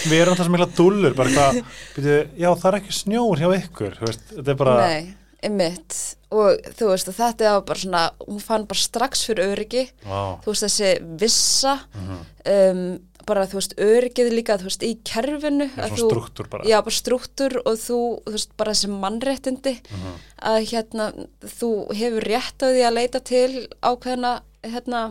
[0.09, 1.59] við erum það sem mikla dúllur bara hvað,
[1.98, 5.03] byrju, já það er ekki snjór hjá ykkur veist, þetta er bara Nei,
[5.44, 5.98] einmitt.
[6.33, 9.85] Og þú veist, og þetta var bara svona hún fann bara strax fyrir öryggi.
[10.09, 10.40] Vá.
[10.46, 12.22] þú veist, þessi vissa Mhm.
[12.57, 12.85] um,
[13.27, 16.65] bara, þú veist, öryggið líka þú veist, í kerfinu Já, þú- strúktúr bara.
[16.69, 20.15] Já, bara strúktúr og þú, þú veist, bara þessi mannréttindi Mhm.
[20.43, 21.07] að hérna,
[21.43, 24.33] þú hefur rétt á því að leita til ákveðna
[24.63, 25.03] hérna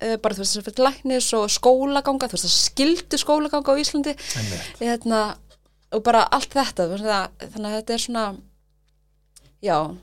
[0.00, 3.72] uh, bara þú veist, þess að fyrir læknis og skólaganga þú veist, það skildu skólaganga
[3.74, 4.14] á Íslandi
[4.80, 5.22] hérna,
[5.92, 8.36] og bara allt þetta veist, það, þannig að þetta er svona
[9.62, 9.96] já,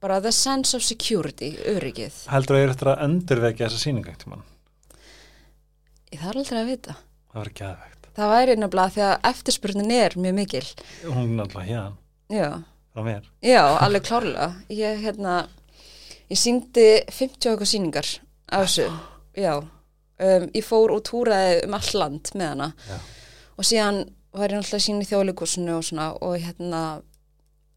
[0.00, 4.12] bara the sense of security, öryggið heldur að ég er eftir að endurvekja þessa sýninga
[4.14, 4.42] eitt tímann,
[6.12, 6.98] ég þarf aldrei að vita.
[7.30, 10.64] Það var ekki aðvegt það væri nefnilega því að eftirspurnin er mjög mikil.
[11.04, 11.96] Hún náttúrulega hérna
[12.32, 12.48] já,
[13.44, 14.48] já, alveg klárlega.
[14.72, 15.34] Ég hérna
[16.32, 18.12] ég síndi 50 og eitthvað sýningar
[18.48, 18.86] af þessu,
[19.36, 19.52] já.
[20.16, 22.70] Um, ég fór og túraði um all land með hana.
[22.88, 22.96] Já.
[23.56, 23.98] og síðan
[24.36, 26.82] var ég náttúrulega sín í þjóðleikusinu og svona og hérna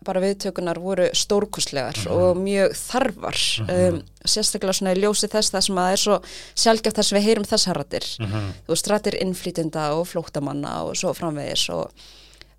[0.06, 5.76] bara viðtökunar voru stórkustlegar og mjög þarfar um, sérstaklega svona í ljósi þess það sem
[5.82, 6.18] að það er svo
[6.64, 8.48] sjálfgeft þess að við heyrum þess harratir Mhm.
[8.68, 11.92] þú veist, rættir innflýtinda og flóttamanna og svo framvegis og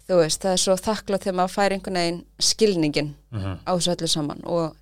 [0.08, 3.58] þú veist, það er svo þakklátt þegar maður fær einhvern veginn skilningin Mhm.
[3.66, 4.76] á þessu öllu saman og,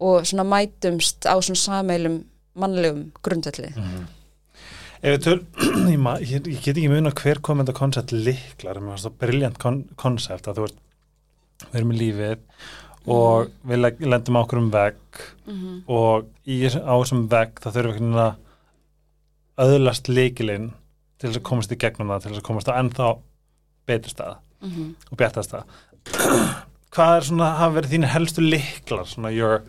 [0.00, 2.24] og svona mætumst á svona sameilum
[2.56, 4.04] mannlegum grundvelli Mhm.
[5.04, 5.40] Ef við töl,
[6.24, 9.58] ég, ég, get ekki muna hver kom þetta koncept liklar, mér fannst það briljant
[10.00, 10.78] koncept að þú veist,
[11.72, 12.38] við erum í lífið
[13.14, 15.82] og við leg- lendum á okkur um vegg Mhm.
[15.88, 20.70] og í, á þessum vegg það þurfum við einhvern veginn að öðlast leikilinn
[21.18, 23.08] til þess að komast í gegnum það, til þess að komast á ennþá
[23.86, 24.94] betur stað Mhm.
[25.12, 25.64] og bjartast stað.
[26.94, 29.62] Hvað er svona, hafa verið þín helstu liklar, svona your,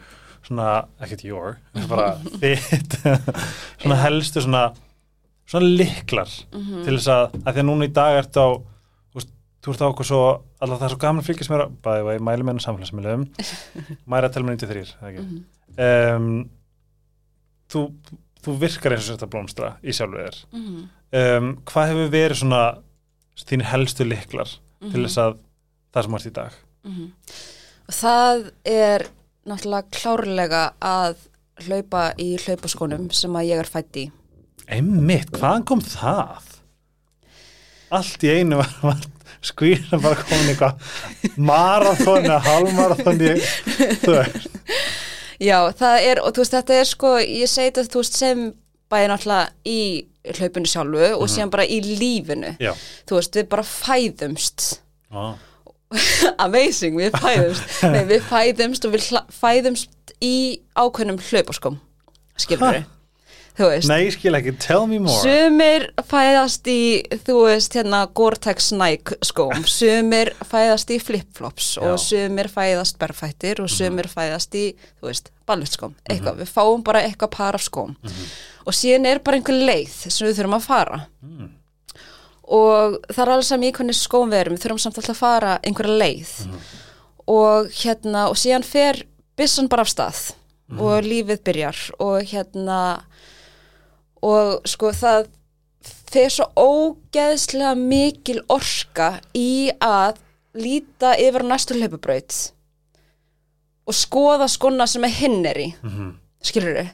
[0.45, 1.58] svona, ekkert your,
[1.89, 2.97] bara þitt,
[3.81, 4.63] svona helstu svona,
[5.49, 6.84] svona liklar Mhm.
[6.86, 8.49] til þess að, að því að núna í dag ertu á,
[9.65, 10.19] þú ert á okkur svo,
[10.62, 13.25] alltaf það er svo gaman fylgjast mér á, bæði og ég mæli mér á samfélagsmiðlum,
[14.13, 15.25] mæra telma 93, það ekki.
[15.25, 15.41] Mhm.
[15.75, 16.30] Um,
[17.73, 17.82] þú,
[18.45, 20.38] þú virkar eins og þetta blómstra í sjálfu þér.
[20.56, 20.86] Mhm.
[21.15, 22.62] Um, hvað hefur verið svona
[23.45, 24.49] þín helstu liklar
[24.82, 24.91] Mhm.
[24.91, 25.38] til þess að
[25.95, 26.51] það sem ert í dag?
[26.86, 27.06] Mhm.
[27.89, 29.04] það er
[29.45, 31.15] náttúrulega klárlega að
[31.65, 34.12] hlaupa í hlaupaskónum sem að ég er fætt í
[34.67, 36.41] Einmitt, hvaðan kom það?
[37.93, 39.04] Allt í einu var, var
[39.43, 43.34] skvíðan bara komin eitthvað marathon eða halvmarathon í,
[44.04, 44.48] þú veist.
[45.43, 48.45] Já, það er, og þú veist, þetta er sko, ég segi þetta, þú veist, sem
[48.91, 49.80] bæði náttúrulega í
[50.39, 52.56] hlaupinu sjálfu og síðan bara í lífinu.
[52.62, 52.71] Já.
[53.10, 54.69] Þú veist, við bara fæðumst.
[55.12, 55.36] Á,
[56.45, 57.78] Amazing, við fæðumst.
[57.93, 60.36] Nei, við fæðumst og við fæðumst í
[60.78, 61.80] ákveðnum hlaupaskóm,
[62.39, 62.91] skilur við.
[63.55, 63.87] Þú veist.
[63.87, 65.15] Nei, ég skil ekki, tell me more.
[65.23, 66.79] Sumir fæðast í,
[67.23, 73.71] þú veist, hérna Gore-Tex Nike skóm, sumir fæðast í flip-flops og sumir fæðast berfættir og
[73.71, 74.65] sumir fæðast í,
[74.99, 77.95] þú veist, ballettskóm, eitthvað, við fáum bara eitthvað par af skóm.
[78.65, 81.01] Og síðan er bara einhver leið sem við þurfum að fara.
[81.23, 81.51] Mm.
[82.45, 85.21] og það er alveg saman í hvernig skóm við erum, við þurfum samt alltaf að
[85.23, 86.33] fara einhverja leið.
[87.31, 88.99] Og hérna, og síðan fer
[89.39, 90.19] byssan bara af stað
[90.75, 91.79] og lífið byrjar.
[92.03, 92.79] Og hérna
[94.25, 95.27] og sko það
[95.85, 100.21] fer svo ógeðslega mikil orka í að
[100.55, 102.38] líta yfir næstu hlaupabraut
[103.85, 106.13] og skoða skona sem er hinn er í Mhm.
[106.41, 106.89] skilur við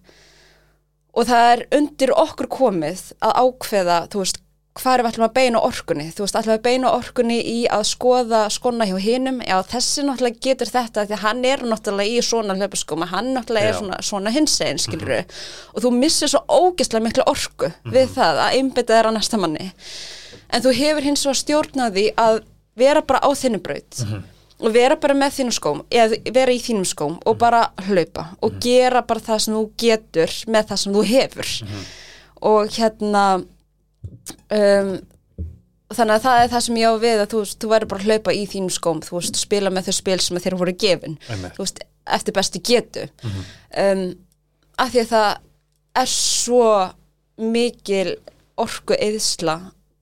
[1.13, 4.38] og það er undir okkur komið að ákveða, þú veist,
[4.80, 7.84] hvað er við ætlum að beina orkunni, þú veist, ætlum að beina orkunni í að
[7.90, 9.42] skoða skona hjá hinum?
[9.44, 13.68] Já, þessi náttúrulega getur þetta því að hann er náttúrulega í svona hlaupaskóma hann náttúrulega
[13.68, 13.74] Já.
[13.74, 15.36] er svona, svona hinsegin, skilur við
[15.76, 19.72] og þú missir svo ógeðslega mikla orku við það að einbytta þér á næsta manni.
[20.52, 22.42] En þú hefur hins vegar stjórnaði að
[22.80, 24.06] vera bara á þinni braut
[24.62, 28.60] og vera bara með þínum skóm eða vera í þínum skóm og bara hlaupa og
[28.64, 31.56] gera bara það sem þú getur með það sem þú hefur.
[32.52, 33.24] Og hérna
[34.56, 34.92] um,
[35.92, 38.08] þannig að það er það sem ég á við að þú, þú verður bara að
[38.10, 41.56] hlaupa í þínum skóm þú veist, spila með þau spil sem þér voru gefin Einmitt.
[41.58, 41.82] þú veist,
[42.18, 44.06] eftir bestu getu um,
[44.82, 45.30] af því að það
[46.02, 46.66] er svo
[47.42, 48.16] mikil
[48.62, 49.58] orku eðsla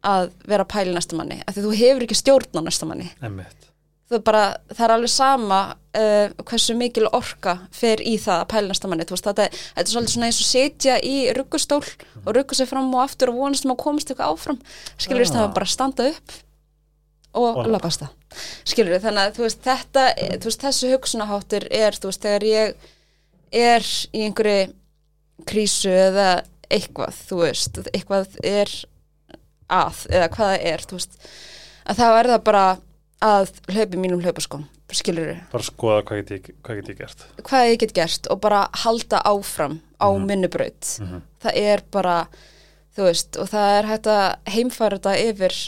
[0.06, 2.88] að vera að pæla næsta manni af því að þú hefur ekki stjórn á næsta
[2.88, 3.68] manni Einmitt.
[4.12, 5.60] þú bara, það er alveg sama
[5.98, 9.94] uh, hversu mikil orka fer í það að pæla næsta manni, veist, þetta, þetta er
[9.94, 11.82] svolítið svona eins og setja í ruggustól
[12.26, 14.62] og rugga sig fram og aftur og vonast um að komast eitthvað áfram.
[14.98, 15.36] Skilur við, Ah.
[15.40, 16.38] það var bara að standa upp
[17.40, 18.16] og Og lapast það
[18.66, 20.04] skilur við, þannig að þú veist, þetta
[20.40, 22.74] þú veist, þessu hugsunaháttur er, þú veist, þegar ég
[23.52, 23.82] er
[24.14, 24.74] í einhverju
[25.50, 28.74] krísu eða eitthvað, þú veist, eitthvað er
[29.70, 31.18] að, eða hvað það er, þú veist
[31.90, 32.66] að er það bara
[33.26, 34.66] að hlaupi mínum hlaupaskóm,
[34.98, 37.26] skilur við bara skoða hvað get ég, hvað get ég gert.
[37.46, 40.94] Hvað ég get gert og bara halda áfram á mm minni braut
[41.44, 42.28] það er bara,
[42.96, 44.26] þú veist og það er hægt að
[44.56, 45.60] heimfæra þetta yfir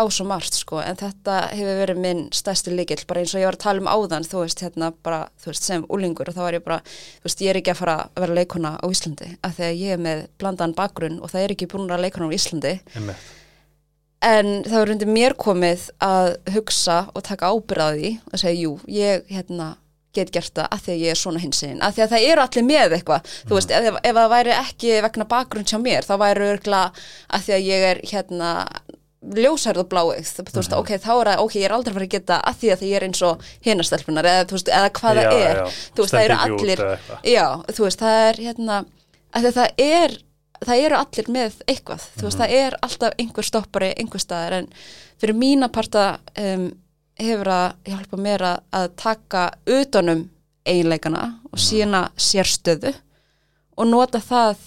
[0.00, 3.48] á svo margt sko en þetta hefur verið minn stærsti líkill bara eins og ég
[3.50, 6.40] var að tala um áðan þú veist hérna bara, þú veist sem úlingur og þá
[6.46, 6.78] var ég bara,
[7.20, 9.28] þú veist ég er ekki að fara að vera leikona á Íslandi.
[9.44, 12.30] Af því að ég er með blandan bakgrunn og það er ekki búin að leikona
[12.30, 12.72] á Íslandi.
[12.96, 13.28] Einmitt.
[14.20, 19.24] En það var undir mér komið að hugsa og taka ábyrðaði og segja, jú, ég
[19.32, 19.70] hérna
[20.16, 22.42] get gert það að því að ég er svona hinsinn að því að það eru
[22.42, 23.28] allir með eitthvað.
[23.46, 26.80] Þú veist, ef, ef það væri ekki vegna bakgrunn hjá mér, þá væri örgla
[27.30, 28.50] að því að ég er hérna
[29.36, 32.14] ljósærð og bláið, þú veist, ok, þá er það ok, ég er aldrei farið að
[32.16, 35.20] geta að því að því ég er eins og hinastelpunar, eða þú veist, eða hvað
[35.20, 35.60] Já, það er.
[35.60, 36.82] já, þú veist, það eru allir
[37.28, 37.44] já,
[37.76, 38.78] þú veist, það er hérna
[39.36, 40.16] að það er
[40.66, 44.68] það eru allir með eitthvað, þú veist, það er alltaf einhver stoppari, einhver staðar en
[45.20, 46.04] fyrir mína parta
[46.40, 46.66] um,
[47.20, 50.26] hefur að hjálpa mér að, að taka utanum
[50.68, 52.92] eiginleikana og sína sérstöðu
[53.80, 54.60] og nota það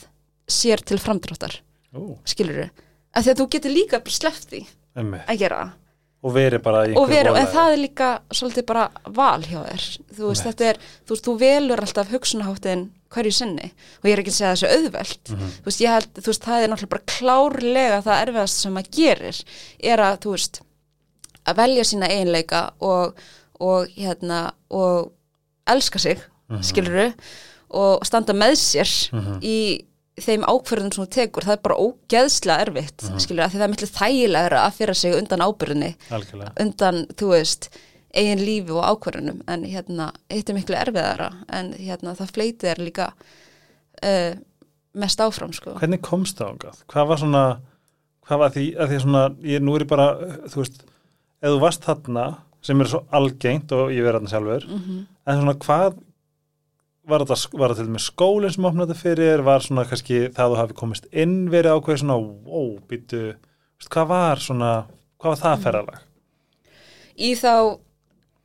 [0.49, 1.59] sér til framdráttar.
[1.93, 4.61] Ú, skilur þau, að því að þú getur líka bara sleppt því
[4.97, 5.25] einmitt.
[5.29, 5.79] að gera það.
[6.23, 9.87] Og verið bara í einhverju vera, en það er líka svolítið bara val hjá þér.
[10.15, 10.45] Þú veist, Einmitt.
[10.45, 13.69] þetta er, þú veist, þú velur alltaf hugsunaháttin hverju sinni
[14.01, 15.49] og ég er ekki að segja þessu auðvelt Mhm.
[15.61, 18.91] þú veist, ég held, þú veist, það er náttúrulega bara klárlega það erfiðast sem maður
[18.97, 19.43] gerir
[19.93, 20.61] er að, þú veist
[21.45, 23.15] að velja sína eiginleika og,
[23.59, 25.11] og hérna, og
[25.67, 26.17] elska sig,
[26.49, 27.13] mm Mhm.
[27.73, 29.39] og standa með sér Mhm.
[29.41, 29.85] í
[30.21, 33.15] þeim ákverðum sem þú tekur, það er bara ógeðslega erfitt, mm Mhm.
[33.15, 33.19] -hmm.
[33.21, 35.95] skilur, að því það er miklu þægilegra að fyrir sig undan ábyrðinni
[36.59, 37.69] undan, þú veist
[38.13, 42.81] eigin lífi og ákvörðunum en hérna, eitt er miklu erfiðara en hérna, það fleitið er
[42.83, 43.09] líka
[44.05, 44.33] uh,
[44.93, 45.75] mest áfram sko.
[45.81, 46.81] hvernig komst það ángað?
[46.93, 47.43] hvað var svona
[48.23, 50.07] hvað var því, að því svona ég, nú er bara,
[50.47, 50.81] þú veist
[51.43, 52.25] ef þú varst þarna,
[52.63, 56.01] sem er svo algengt og ég verði þarna sjálfur mm en svona hvað
[57.07, 60.53] var þetta, þetta til með skólinn sem opnaði þetta fyrir var svona kannski það að
[60.53, 63.21] þú hafi komist inn verið ákveð svona, wow, býtu
[63.87, 64.71] hvað var svona,
[65.19, 66.03] hvað var það ferðalag?
[67.13, 67.53] í þá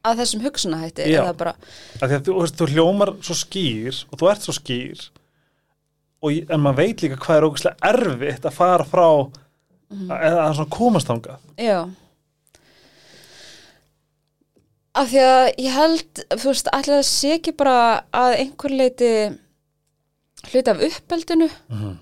[0.05, 1.07] að þessum hugsunahætti
[1.39, 1.55] bara,
[2.03, 5.09] að þú, þú hljómar svo skýr og þú ert svo skýr
[6.31, 9.09] ég- en maður veit líka hvað er ógæslega erfitt að fara frá
[9.89, 11.39] eða að svona komast þangað.
[11.57, 11.89] Já.
[14.99, 17.75] Af því að ég held þú veist, allir það sé ekki bara
[18.13, 19.11] að einhver leiti
[20.49, 21.49] hluti af uppeldinu.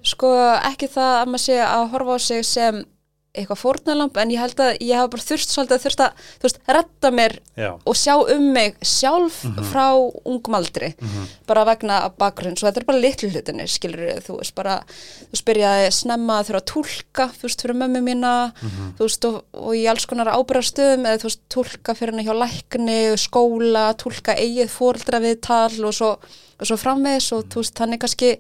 [0.06, 0.30] Sko
[0.70, 2.84] ekki það að maður sé að horfa á sig sem
[3.36, 6.46] eitthvað fórnalamb en ég held að ég hafa bara þurft svolítið að þurft að þú
[6.46, 9.38] veist, redda mér já, og sjá um mig sjálf
[9.70, 9.84] frá
[10.24, 10.92] ungum aldri
[11.46, 12.56] bara vegna af bakgrunn.
[12.56, 14.78] Svo þetta er bara litlu hlutinni, skilur þú veist bara,
[15.30, 18.32] þú spyrjaði snemma þurfa að túlka, þú veist, fyrir mömmu mína
[18.98, 22.34] þú veist, og, og í alls konar ábyrðarstöðum eða þú veist, túlka fyrir henni hjá
[22.34, 26.16] lækni skóla, túlka eigið fóreldra viðtal og svo,
[26.60, 28.34] og svo framvegis og þú veist, þannig kannski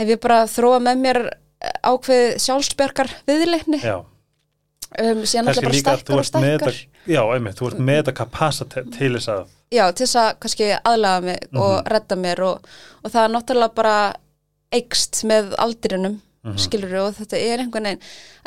[0.00, 1.20] hef ég bara þróað með mér
[1.60, 6.72] ákveð sjálfsbergar viðleikni um, síðan alltaf bara að stækkar og þetta
[7.10, 9.44] já, einmitt, þú ert með þetta kapasitet til þess að
[9.74, 12.72] já, til þess að kannski aðlaga mig og redda mér og,
[13.04, 13.96] og það er náttúrulega bara
[14.80, 17.98] eikst með aldrinum mm skilur og þetta er einhvern veginn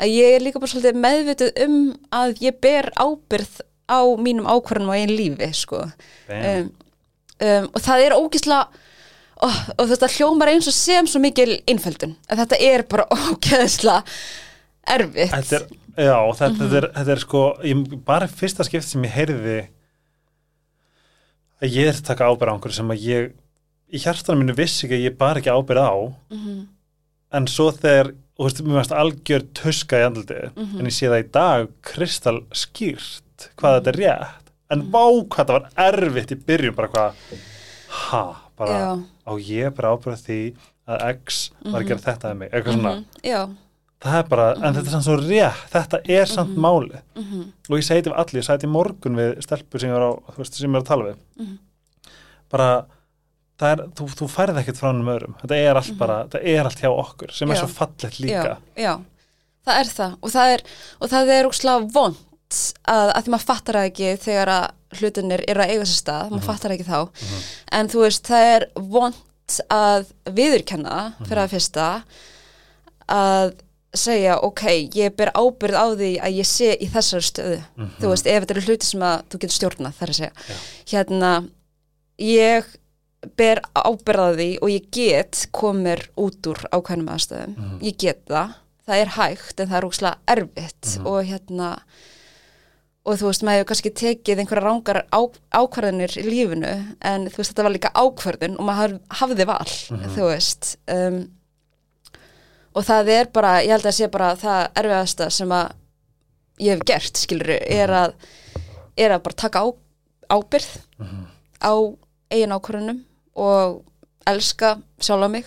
[0.02, 1.76] að ég er líka bara svolítið meðvituð um
[2.10, 5.84] að ég ber ábyrð á mínum ákvarðanum á einn lífi sko.
[6.26, 6.72] Um,
[7.38, 8.82] um, og það er ógislega
[9.42, 14.02] oh, og þetta hljómar eins og sem svo mikil innföldun að þetta er bara ógeðslega
[14.86, 16.58] erfitt Þetta er, já, þetta, Mhm.
[16.60, 19.68] þetta, er, þetta er sko, ég, bara fyrsta skipt sem ég heyrði
[21.62, 23.30] að ég er að taka ábyrð á einhverju sem að ég,
[23.94, 25.94] í hjartanum mínu vissi ekki að ég bara ekki ábyrð á,
[26.34, 26.68] Mhm.
[27.32, 30.78] en svo þegar, og veist, mér varst algjör tuska í andliti, Mhm.
[30.80, 34.90] en ég sé það í dag kristal skýrt hvað þetta er rétt, en Mhm.
[34.90, 37.12] vá hvað það var erfitt í byrjun, bara hvað,
[37.88, 39.02] ha, bara, Já.
[39.26, 40.38] á ég bara ábyrð á því
[40.88, 43.04] að X var að gera þetta að mig, eitthvað svona, Mhm.
[43.24, 43.40] já,
[44.04, 45.62] það er bara, en þetta er samt svo rétt.
[45.72, 47.40] Þetta er samt máli mhm,
[47.70, 49.94] og ég segi þetta við allir, ég segi þetta í morgun við stelpur sem ég
[49.98, 51.16] var, á, þú veist, sem ég var að tala við.
[51.40, 51.58] Mhm.
[52.54, 52.86] bara
[53.64, 55.34] er, þú, þú færð ekkert frá hennum öðrum.
[55.40, 57.60] Þetta er allt bara, það er allt hjá okkur sem er Mhm.
[57.60, 57.64] Já.
[57.64, 58.58] svo fallegt líka.
[58.76, 59.00] Já, já,
[59.66, 60.16] það er það.
[60.22, 60.62] Og það er,
[61.00, 62.16] og það er úkslega vond
[62.86, 66.30] að, að því maður fattar það ekki þegar að hlutinir eru að eiga sér stað,
[66.32, 67.00] maður fattar það ekki þá.
[67.78, 70.06] En þú veist, það er vond að
[70.38, 71.88] viðurkenna fyrir að fyrsta
[73.12, 73.52] að
[73.94, 74.62] segja, ok,
[74.96, 77.58] ég ber ábyrð á því að ég sé í þessari stöðu.
[78.00, 80.32] Þú veist, ef þetta eru hluti sem að þú getur stjórnað þar að segja,
[80.90, 81.30] hérna
[82.18, 82.72] ég
[83.38, 87.54] ber ábyrð á því og ég get komir út úr ákveðnum aðstöðum
[87.86, 88.50] ég get það,
[88.84, 90.90] það er hægt en það er ókslega erfitt.
[91.08, 91.70] Og hérna
[93.04, 95.20] og þú veist, maður hefur kannski tekið einhverja rángar á,
[95.60, 96.70] ákvarðanir í lífinu
[97.04, 99.72] en þú veist, þetta var líka ákvarðun og maður hafði val,
[100.14, 101.18] þú veist um,
[102.74, 105.74] og það er bara, ég held að sé bara það erfiðasta sem að
[106.64, 108.16] ég hef gert, skilur, er að
[108.96, 109.66] er að bara taka á,
[110.30, 110.70] ábyrð
[111.60, 111.74] á
[112.30, 113.00] eigin ákvarðunum
[113.36, 113.82] og
[114.30, 115.44] elska sjálfa mig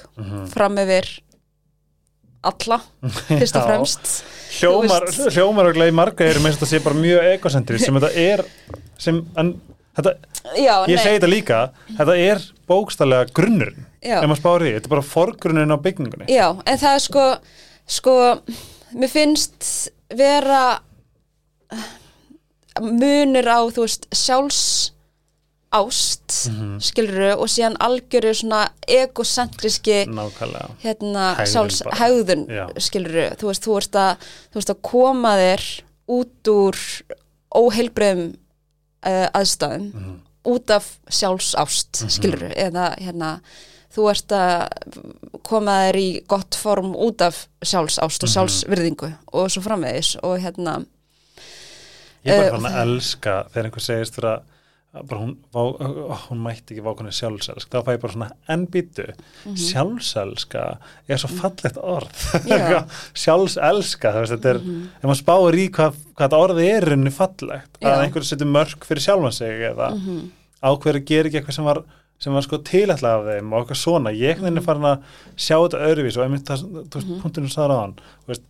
[0.51, 1.07] fram yfir
[2.47, 2.79] alla,
[3.27, 4.11] fyrst og fremst.
[4.57, 5.05] Hljómar,
[5.35, 8.43] hljómar og glei marga er með þetta sé bara mjög egocentri sem þetta er
[9.01, 9.53] sem, en,
[9.97, 10.15] þetta,
[10.55, 11.59] Já, ég segi þetta líka
[11.97, 13.85] þetta er bókstallega grunnurinn.
[14.07, 16.27] Ef maður spáir í, þetta er bara forgrunnurinn á byggingunni.
[16.31, 17.25] Já, en það er sko,
[17.97, 18.17] sko,
[18.95, 19.71] mér finnst
[20.15, 20.61] vera
[22.81, 24.61] munur á, þú veist, sjálfs
[25.71, 26.77] ást, Mhm.
[26.79, 30.05] skiluru, og síðan algjöru svona egocentriski
[30.83, 31.35] hérna
[31.99, 32.45] Hegðun
[32.79, 34.17] skiluru, þú veist, þú ert að,
[34.51, 35.65] þú veist að koma þér
[36.07, 36.75] út úr
[37.55, 38.35] óheilbreyðum
[39.07, 40.15] uh, aðstæðum, Mhm.
[40.45, 43.41] út af sjálfsást, skiluru, eða hérna,
[43.93, 49.61] þú ert að koma þér í gott form út af sjálfsást og sjálfsvirðingu og svo
[49.61, 50.85] framvegis og hérna,
[52.25, 54.41] ég er bara Eh, fann að elska þegar einhver segist fyrir að
[54.93, 55.61] bara hún, vá,
[56.29, 59.03] hún mætti ekki vákunni sjálfselsk þá fæ ég bara svona en býtu
[59.59, 60.63] sjálfselska
[61.07, 61.29] er svo
[61.83, 62.47] orð Mhm.
[62.47, 62.79] Já.
[62.81, 62.89] Mhm.
[63.13, 64.59] sjálfselska það veist, þetta er,
[64.97, 68.01] ef maður spáir í hvað, hvað orði er henni fallegt að Já.
[68.07, 70.31] einhver setur mörg fyrir sjálfan sig eða Mhm.
[70.63, 71.83] ákveður að gera ekki eitthvað sem var
[72.19, 74.57] sem var sko tilætla af þeim og eitthvað svona ég Mhm.
[74.57, 75.03] er farin að
[75.37, 77.95] sjá þetta öðruvís og einmitt það, þú veist, punktinu sagði á hann
[78.27, 78.41] veist,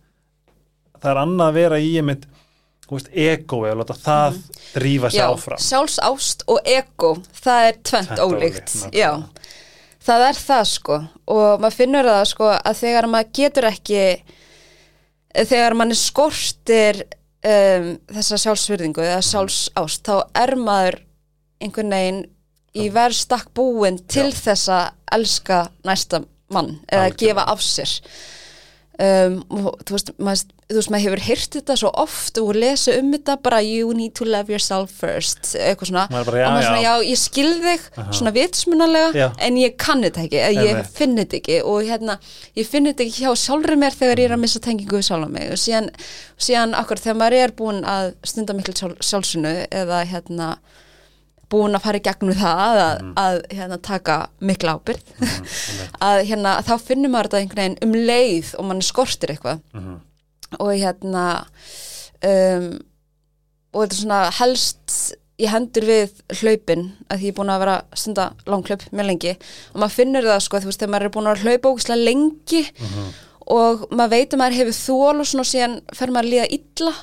[1.02, 2.47] það er annað að vera í einmitt, þú
[2.96, 4.40] veist, egoi og láta það
[4.74, 5.60] drífa sig já, áfram.
[5.60, 9.10] sjálfsást og ego, það er tvent Tvennt ólíkt, ólíkt, já
[10.08, 10.98] það er það sko.
[11.28, 14.02] Og maður finnur það sko að þegar maður getur ekki
[15.48, 21.00] þegar mann er skortir um, þessa sjálfsvirðingu eða sjálfsást þá er maður
[21.62, 22.24] einhvern veginn
[22.78, 26.22] í verðstakk búin til þess að elska næsta
[26.52, 27.20] mann eða Algjörlega.
[27.24, 27.94] gefa af sér
[28.98, 32.96] um, og þú veist, maður, þú veist, maður hefur heyrt þetta svo oft og lesa
[32.98, 36.66] um þetta bara you need to love yourself first eitthvað svona, bara, já, og maður
[36.68, 36.88] svona, já.
[36.88, 37.86] já, ég skil þig
[38.18, 41.60] svona vitsmunalega, en ég kann þetta ekki eða ég finn þetta ekki.
[41.68, 42.18] Og hérna,
[42.58, 45.30] ég finn þetta ekki hjá sjálfri mér þegar ég er að missa tengingu við sjálfa
[45.32, 45.52] mig.
[45.54, 45.88] Og síðan,
[46.40, 50.52] síðan akkur þegar maður er búin að stunda miklu sjálf, sjálfsunu eða hérna
[51.52, 55.12] búin að fara í gegnum það að, að hérna, taka mikla ábyrð
[56.08, 59.62] að hérna, þá finnur maður þetta einhvern veginn um leið og mann skortir eitthvað.
[60.58, 61.24] Og hérna
[62.24, 62.68] um,
[63.72, 64.98] og þetta er svona helst
[65.38, 69.06] í hendur við hlaupin að því ég er búin að vera að stunda langklaup mjög
[69.06, 69.34] lengi.
[69.72, 72.62] Og maður finnur það sko þú veist þegar maður er búin að hlaupa ógæslega lengi
[73.48, 76.48] og maður veit að maður hefur þól og svona og síðan fer maður að líða
[76.58, 76.94] illa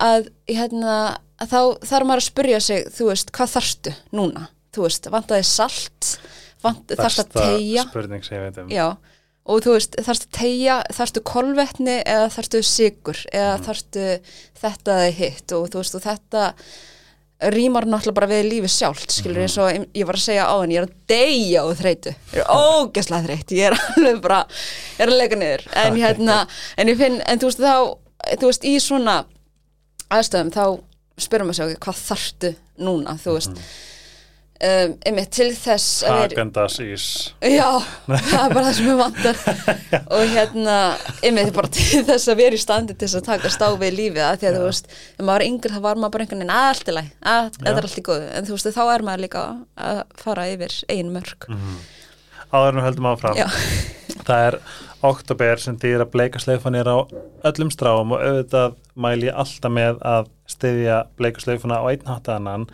[0.00, 0.96] að, hérna,
[1.40, 1.60] að þá
[1.92, 4.48] þarf maður að spyrja sig þú veist hvað þarftu núna?
[4.74, 6.10] Þú veist vantaði salt?
[6.60, 8.86] Vant, þarftu að tegja spurning sem ég veit um Já,
[9.50, 14.06] og þú veist, þarftu tegja, þarftu kolvetni eða þarftu sigur eða þarftu
[14.60, 15.54] þetta eða hitt?
[15.56, 16.44] Og þú veist, og þetta
[17.54, 20.76] rýmar náttúrulega bara við lífið sjálft skilur eins og ég var að segja á henni
[20.76, 24.40] ég er að deyja og þreytu, ég er ógæslega þreytt ég er alveg bara,
[24.98, 25.64] ég er að leika niður.
[25.80, 26.40] En hérna,
[26.76, 27.76] en ég finn en þú veist þá,
[28.34, 29.16] þú veist, í svona
[30.16, 30.64] aðstöðum þá
[31.20, 33.62] spyrum maður sig hvað þarftu núna, þú veist.
[34.60, 37.04] Um, einmitt til þess Hagendas ís.
[37.40, 39.38] Já, það er bara það sem við vantar.
[40.18, 40.74] Og hérna,
[41.24, 44.26] einmitt bara til þess að vera í standi til þess að taka stá við lífið
[44.26, 46.52] að því að þú veist, þegar maður var yngri þá var maður bara einhvern veginn
[46.58, 48.28] allt í læg, þetta er allt í góðu.
[48.34, 49.46] En þú veist, þá er maður líka
[49.88, 51.48] að fara yfir eigin mörg
[52.50, 53.38] áður en við höldum áfram.
[53.38, 53.46] Já,
[54.26, 54.56] það er
[55.06, 56.98] oktober sem þýðir að bleikasleifan er á
[57.48, 62.40] öllum stráum og auðvitað mæli ég alltaf með að styðja bleikasleifuna á einn hátt að
[62.40, 62.66] annan.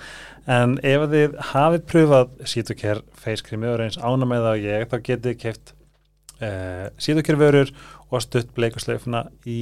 [0.51, 4.97] En ef þið hafið pröfað Sítokær feiskrimið og reyns ána með það og ég þá
[4.97, 5.75] getið þið keft
[6.41, 7.73] uh, Sítokær vörur
[8.11, 9.59] og stutt bleikasleifuna í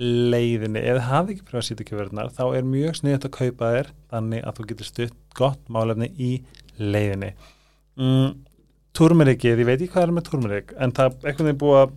[0.00, 0.80] leiðinni.
[0.80, 4.44] Ef þið hafið ekki pröfað Sítokær vörunar þá er mjög sniðut að kaupa þér þannig
[4.44, 6.32] að þú getur stutt gott málefni í
[6.80, 7.34] leiðinni.
[8.00, 8.34] Mm,
[8.94, 11.94] turmerikið, ég veit ekki hvað er með turmerik en það er eitthvað þegar búið að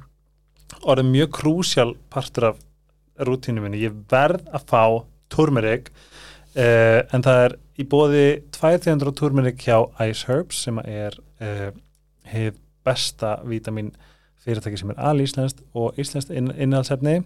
[0.91, 2.64] orðið mjög krúsjál partur af
[3.28, 4.84] rútínu minni, ég verð að fá
[5.34, 8.26] turmeric uh, en það er í bóði
[8.58, 11.70] 200 turmeric hjá Ice Herbs sem er uh,
[12.28, 13.91] hefð besta vítamin
[14.45, 17.20] fyrirtæki sem er alíslenskt og íslenskt inn, innhaldsefni.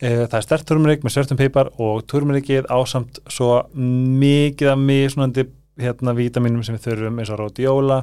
[0.00, 5.46] Uh, það er stert turmeric með svörtum pipar og turmericið ásamt svo mikið af mismunandi
[5.78, 8.02] hérna vítaminum sem við þurfum eins og rhodiola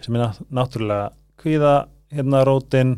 [0.00, 1.10] sem er ná- náttúrulega
[1.42, 1.74] kvíða
[2.12, 2.96] hérna rótin.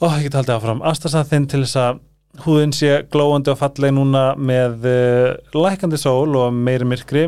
[0.00, 0.82] Og ég get haldið áfram.
[0.86, 2.00] Astasathinn til þess að
[2.44, 7.24] húðin sé glóandi og falleg núna með uh, lækandi sól og meiri myrkri.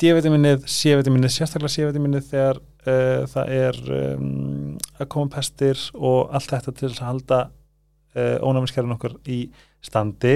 [0.00, 6.74] D-vitaminið, C-vitaminið, sérstaklega C-vitaminið þegar uh, það er um, að koma pestir og allt þetta
[6.74, 9.38] til þess að halda uh, ónæmiskerfin okkur í
[9.84, 10.34] standi.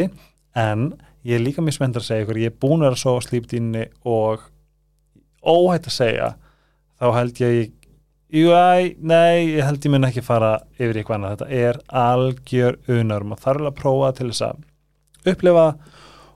[0.54, 0.92] En
[1.26, 3.88] ég er líka spenntur að segja ykkur, ég er búin að vera svo á slípdínni
[4.06, 4.46] og
[5.42, 6.30] óhætt að segja
[7.04, 7.72] þá held ég
[8.34, 12.78] jú, æ, nei, ég held ég mun ekki fara yfir eitthvað annað, þetta er algjör
[12.90, 15.66] unarum og þarf að prófa til þess að upplifa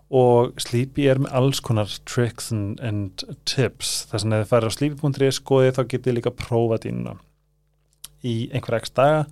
[0.09, 4.07] og Sleepy er með alls konar tricks and, and tips.
[4.09, 7.19] Þess að ef þið farið á sleepy.is skoðið þá getið líka prófa dýnuna
[8.25, 9.27] í einhver ekst daga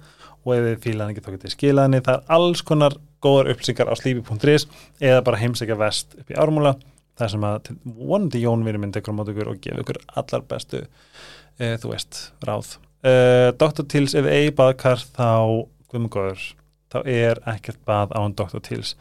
[0.44, 2.02] og ef þið fílaði ekki þá getið skilað henni.
[2.04, 4.68] Það er alls konar góðar upplýsingar á sleepy.is
[5.00, 6.76] eða bara heimsækja vest upp í ármúla
[7.16, 10.44] það sem að vonandi Jón vinur minn tekur á mót ykkur og gefa ykkur allar
[10.50, 13.12] bestu e, þú veist, ráð e,
[13.56, 13.84] Dr.
[13.88, 16.48] Tills ef eigi baðkar þá, guðmur góður
[16.92, 18.60] þá er ekkert bað án Dr.
[18.64, 18.94] Tills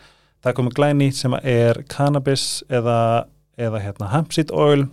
[0.46, 3.26] það komið glæni sem er cannabis eða,
[3.58, 4.88] eða hérna hemp seed oil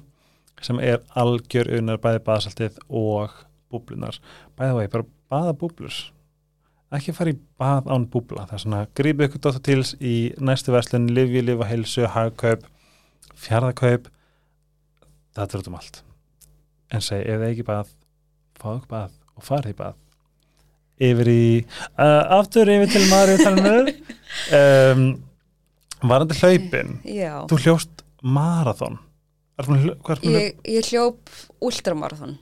[0.63, 3.35] sem er algjör unar bæði baðsaltið og
[3.73, 4.19] búblunar
[4.59, 5.97] bæði vegi, bara baða búblur
[6.93, 9.63] ekki fara í bað án búbla það er svona, grípið ykkur Dr.
[9.65, 12.67] Tills í næstu verslun, lifi, lifa, heilsu, hagkaup
[13.43, 14.09] fjarðakaup
[15.33, 16.01] það er út um allt.
[16.93, 17.93] En segi, ef þið ekki bað
[18.61, 19.99] fáðu ykkur bað og farið bað.
[21.03, 21.45] Yfir í
[21.99, 23.89] uh, aftur yfir til Maríu Talmur
[24.59, 25.07] um,
[26.13, 29.01] varandi hlaupin Já, þú hljóst marathon.
[29.63, 32.37] Búin að hljó- hvað búin að ég, ég hljóp ultramarathon.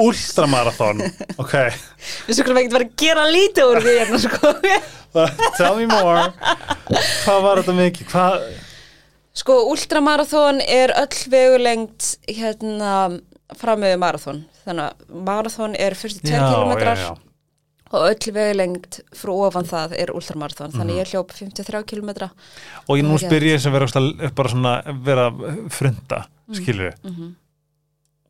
[0.00, 1.00] Ultramarathon
[1.42, 1.54] ok,
[2.26, 4.52] Við skulum ekkert vera að gera lítið úr því hérna sko.
[5.56, 6.26] Tell me more.
[7.24, 8.10] Hvað var þetta mikið?
[8.12, 8.48] Hvað,
[9.36, 13.20] Sko, ultramarathon er öll vegulengt hérna
[13.60, 14.44] framöðu marathon.
[14.64, 16.98] Þannig að marathon er 42 kilometrar
[17.92, 20.72] og öll vegulengt frá ofan það er ultramarathon.
[20.74, 22.30] Þannig ég hljóp 53 kilometra
[22.88, 23.86] og ég nú spyr ég sem vera
[25.04, 25.28] vera
[25.70, 26.24] frunda
[27.04, 27.34] Mhm.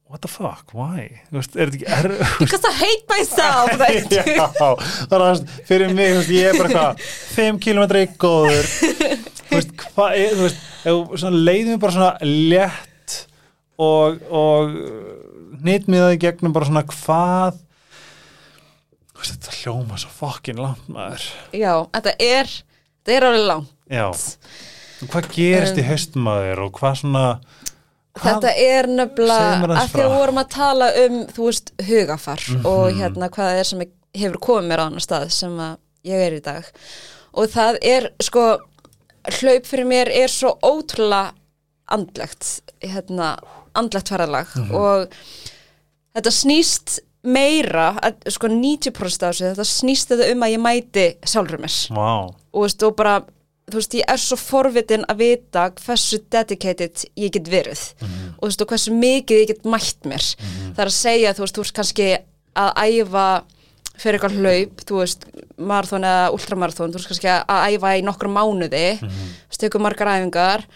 [0.09, 1.21] What the fuck, why?
[1.31, 3.73] Þú veist, er þetta ekki er, Because I hate myself.
[4.15, 4.47] Já,
[5.11, 8.71] það er að fyrir mig, þú veist, ég er bara hvað 5 km í góður.
[8.77, 13.17] Þú veist, hvað er, þú veist leiðum við bara svona létt
[13.83, 14.77] og, og
[15.67, 17.59] nýtmiðaði gegnum bara svona hvað
[19.11, 21.27] þú veist, þetta hljóma svo fokkin langt maður.
[21.57, 23.75] Já, þetta er þetta er alveg langt.
[23.91, 24.07] Já,
[25.11, 27.25] hvað gerist í Um, haustum að þér og hvað svona
[28.17, 32.67] Þetta er nefnilega að því að við vorum að tala um, þú veist, hugafar Mhm.
[32.67, 33.83] og hérna hvað það er sem
[34.17, 36.65] hefur komið mér á annar stað sem að ég er í dag
[37.37, 38.45] og það er sko
[39.41, 41.33] hlaup fyrir mér er svo ótrúlega
[41.93, 43.37] andlegt hérna,
[43.75, 44.75] andlegt ferðalag Mhm.
[44.75, 45.09] og
[46.17, 51.07] þetta snýst meira, að, sko 90% af þessu, þetta snýst þetta um að ég mæti
[51.27, 53.17] sjálfur mér wow, og, veist, og bara,
[53.67, 57.83] þú veist, ég er svo forvitin að vita hversu dedicated ég get verið.
[58.39, 60.23] Og þú veist, og hversu mikið ég get mætt mér.
[60.77, 62.09] Það er að segja, þú veist, þú veist kannski
[62.57, 63.27] að æfa
[63.97, 68.29] fyrir eitthvað hlaup, þú veist, marathon eða ultramarathon, þú veist kannski að æfa í nokkra
[68.29, 69.09] mánuði, þú
[69.51, 70.67] veist, tekur margar æfingar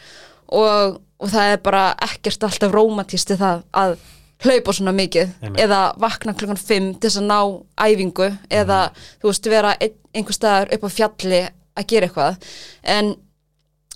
[0.49, 3.95] og, og það er bara ekkert alltaf rómatísti það að
[4.41, 5.61] hlaupa svona mikið Einmitt.
[5.61, 7.41] eða vakna klukkan 5 til þess að ná
[7.85, 8.79] æfingu eða
[9.21, 11.41] þú veist vera ein, einhver staðar upp á fjalli
[11.83, 12.49] að gera eitthvað.
[12.97, 13.13] En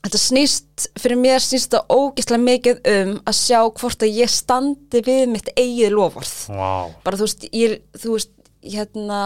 [0.04, 5.00] þetta snýst, fyrir mér snýst það ógislega mikið um að sjá hvort að ég standi
[5.06, 9.22] við mitt eigið lofvörð wow bara þú veist, ég, þú veist, hérna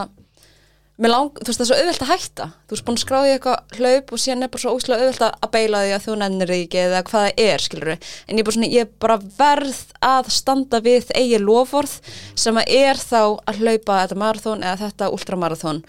[1.06, 2.46] lang, þú veist það er svo auðvelt að hætta.
[2.66, 5.50] Þú veist búin að skráði eitthvað hlaup og síðan er bara svo ógislega auðvelt að-
[5.54, 8.44] beila því að þú nennir því ekki eða hvað það er, skilur en ég er
[8.48, 11.94] bara svona, ég er bara verð að standa við eigið lofvörð
[12.34, 15.82] sem að er þá að hlaupa þetta marathón eða þetta ultramarathón.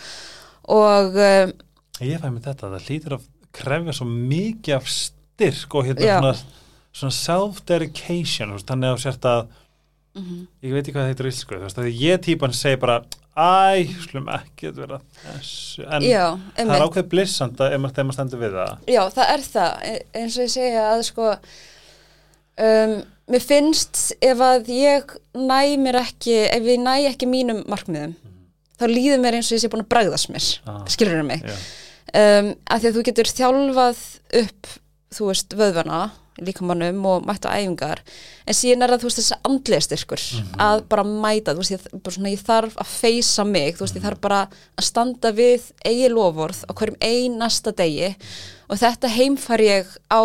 [0.69, 1.53] Og um,
[1.99, 3.25] Ég fæ mér þetta, það hlýtur að
[3.59, 6.33] krefja svo mikið af styrk og hérna svona,
[6.95, 9.47] svona self-dedication, þannig að þú sért að
[10.15, 10.37] Mhm.
[10.63, 12.95] ég veit ekki hvað það heitir í íslensku, þú veist, að ég típan segi bara,
[13.37, 16.23] æ, slum ekki að vera þessu, en já,
[16.57, 18.77] það er ákveð blissand ef maður þegar stendur við það.
[18.89, 21.27] Já, það er það, e- eins og ég segja að sko
[22.59, 22.95] um,
[23.29, 28.15] mér finnst ef að ég næ mér ekki, ef ég næ ekki mínum markmiðum,
[28.79, 30.83] þá líður mér eins og ég sé búin að bregðast mér, Ah.
[30.89, 31.55] skilur mig Já.
[32.13, 34.01] Um, að því að þú getur þjálfað
[34.43, 34.73] upp
[35.09, 36.01] þú veist vöðvana
[36.39, 38.01] líkamannum og mættu æfingar
[38.47, 40.25] en síðan er það þú veist þessi andlega styrkur
[40.65, 43.99] að bara mæta þú veist ég, bara svona, ég þarf að feysa mig þú veist
[43.99, 48.13] ég þarf bara að standa við eigi lofvorð á hverjum einasta degi
[48.69, 50.21] og þetta heimfar ég á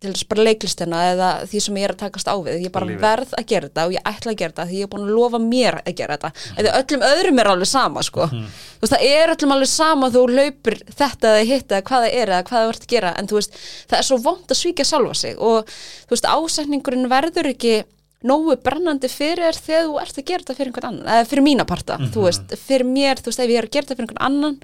[0.00, 2.88] til þess bara leiklistina eða því sem ég er að takast á við ég bara
[2.88, 3.02] Lífið.
[3.02, 5.12] verð að gera þetta og ég ætla að gera þetta því ég er búin að
[5.18, 6.78] lofa mér að gera þetta mm -hmm.
[6.80, 8.28] öllum öðrum er alveg sama sko.
[8.32, 12.14] þú veist það er öllum alveg sama þú laupir þetta eða hitt eða hvað það
[12.20, 13.52] er eða hvað það vart að gera en þú veist
[13.88, 15.64] það er svo vond að svíkja sjálfa sig og
[16.08, 17.84] þú veist ásetningurinn verður ekki
[18.20, 21.64] nógu brennandi fyrir þegar þú ert að gera þetta fyrir einhvern annan eða fyrir mína
[21.64, 24.26] parta, þú veist, fyrir mér þú veist, ef ég er að gera þetta fyrir einhvern
[24.28, 24.58] annan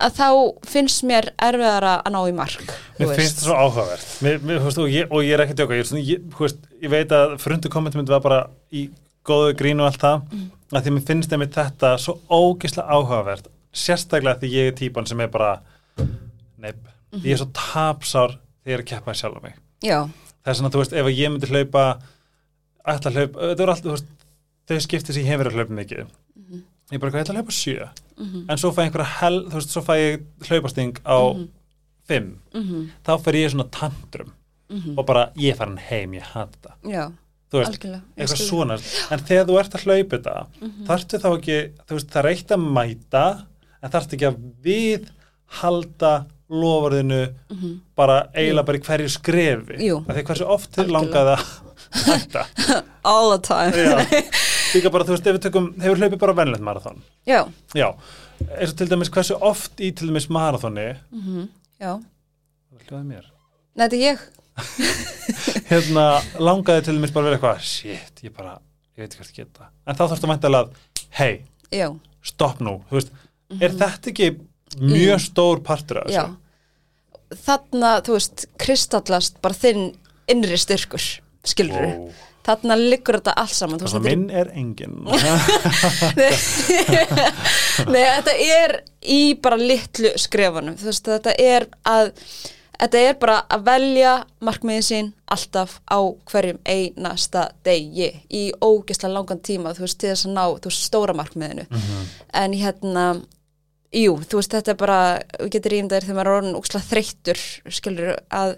[0.00, 0.26] að þá
[0.68, 2.62] finnst mér erfiðara að ná í mark
[2.98, 4.06] Mér finnst það svo áhugavert.
[4.24, 5.76] Mér, mér, veist, og, ég, og ég er ekki að djóka.
[5.76, 8.40] Ég, ég, ég veit að frundu kommentum var bara
[8.72, 8.86] í
[9.26, 10.50] góðu grín og allt það Mm.
[10.72, 15.20] að því mér finnst einmitt þetta svo ógislega áhugavert sérstaklega því ég er típan sem
[15.20, 15.60] er bara
[16.58, 16.76] neip,
[17.12, 17.22] Mhm.
[17.22, 19.54] ég er svo tapsár þegar ég er að keppa sjálf mig.
[19.82, 20.08] Já,
[20.42, 21.84] það er svona, þú veist, ef ég myndi hlaupa
[22.86, 24.02] að hlaupa, þetta er alltaf
[24.66, 26.06] þau skipti sem ég hef verið að hlaupa mikið.
[26.92, 29.74] Ég bara, ég ætla að hlaupa sjö en svo fæ ég einhverja hel, þú veist,
[29.74, 31.18] svo fæ ég hlaupasting á
[32.08, 32.32] fimm.
[33.04, 34.32] Þá fer ég í svona tantrum
[34.96, 36.72] og bara, ég er farin heim, ég hata þetta.
[36.90, 37.04] Já,
[37.52, 38.78] þú veist, algjörlega eitthvað svona.
[39.14, 40.46] En þegar þú ert að hlaupa þetta
[40.88, 43.26] þarftu þá ekki, þú veist, það er eitt að mæta
[43.82, 45.06] en þarftu ekki að við
[45.60, 46.14] halda
[46.50, 47.20] lofarðinu
[47.98, 49.78] bara eiginlega bara í hverju skrefi.
[49.82, 51.46] Því hversu oft þið langaði að
[52.06, 52.44] hætta
[53.12, 53.72] All the time.
[53.74, 53.98] Já.
[54.74, 57.02] líka bara, þú veist, ef við tökum hefur hlaupið bara venlegt marathon?
[57.28, 57.40] Já,
[57.76, 57.88] já,
[58.58, 60.88] eins og til dæmis hversu oft í til dæmis marathoni
[61.80, 61.92] já,
[62.86, 63.28] hljóði mér.
[63.76, 64.24] Nei, þetta er ég.
[65.70, 66.06] Hérna
[66.40, 68.56] langaði til dæmis bara að vera eitthvað shit, ég bara,
[68.96, 69.68] ég veit ekki hvað það geta.
[69.86, 70.82] En þá þarfstu væntalega að,
[71.20, 71.86] hei
[72.26, 73.12] stopp nú, þú veist
[73.62, 74.30] er þetta ekki
[74.82, 76.14] mjög stór partur af Mhm.
[76.16, 76.24] já.
[76.26, 76.42] Þessu?
[77.46, 79.88] Þarna, þú veist, kristallast bara þinn
[80.30, 81.02] innri styrkur
[81.46, 82.12] skilur Wow.
[82.46, 83.80] Þarna liggur þetta allt saman.
[83.82, 84.94] Þannig að er- minn er engin
[87.92, 88.76] Nei, þetta er
[89.12, 92.10] í bara litlu skrefunum, þú veist, þetta er að
[92.76, 99.40] þetta er bara að velja markmiðin sín alltaf á hverjum einasta degi í ógeðslega langan
[99.44, 101.64] tíma, þú veist, til þess að ná þú veist, stóra markmiðinu.
[102.36, 103.04] En hérna,
[103.96, 104.98] jú, þú veist, þetta er bara,
[105.40, 107.40] við getur ímdaðir þegar maður er orðin ógeðslega þreyttur,
[107.80, 108.50] skilur að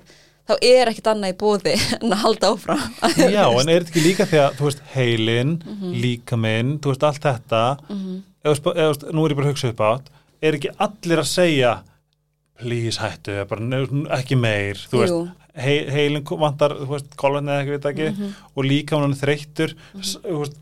[0.49, 2.85] þá er ekkert annað í bóði en að halda áfram
[3.19, 5.97] Já, en er þetta ekki líka því að, þú veist, heilin, Mhm.
[6.03, 9.83] líkaminn, þú veist, allt þetta, eða, þú veist, nú er ég bara að hugsa upp
[9.91, 10.09] átt,
[10.43, 11.73] er ekki allir að segja,
[12.59, 13.83] please hættu, bara
[14.19, 15.21] ekki meir, þú veist, Jú.
[15.27, 15.35] Mhm.
[15.59, 20.17] he, heilin vantar, þú veist, kolvetni eða ekki, veit ekki, og líkaminn er þreyttur, s-
[20.25, 20.59] þú veist,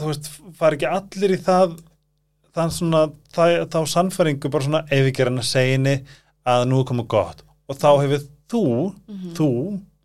[0.00, 0.28] þú veist,
[0.58, 1.78] fara ekki allir í það,
[2.56, 3.04] þann svona,
[3.34, 5.96] þá sannfæringu bara svona, ef er hann að segja henni
[6.46, 9.32] að nú komið gott, og þá hefur þú, Mhm.
[9.38, 9.48] þú,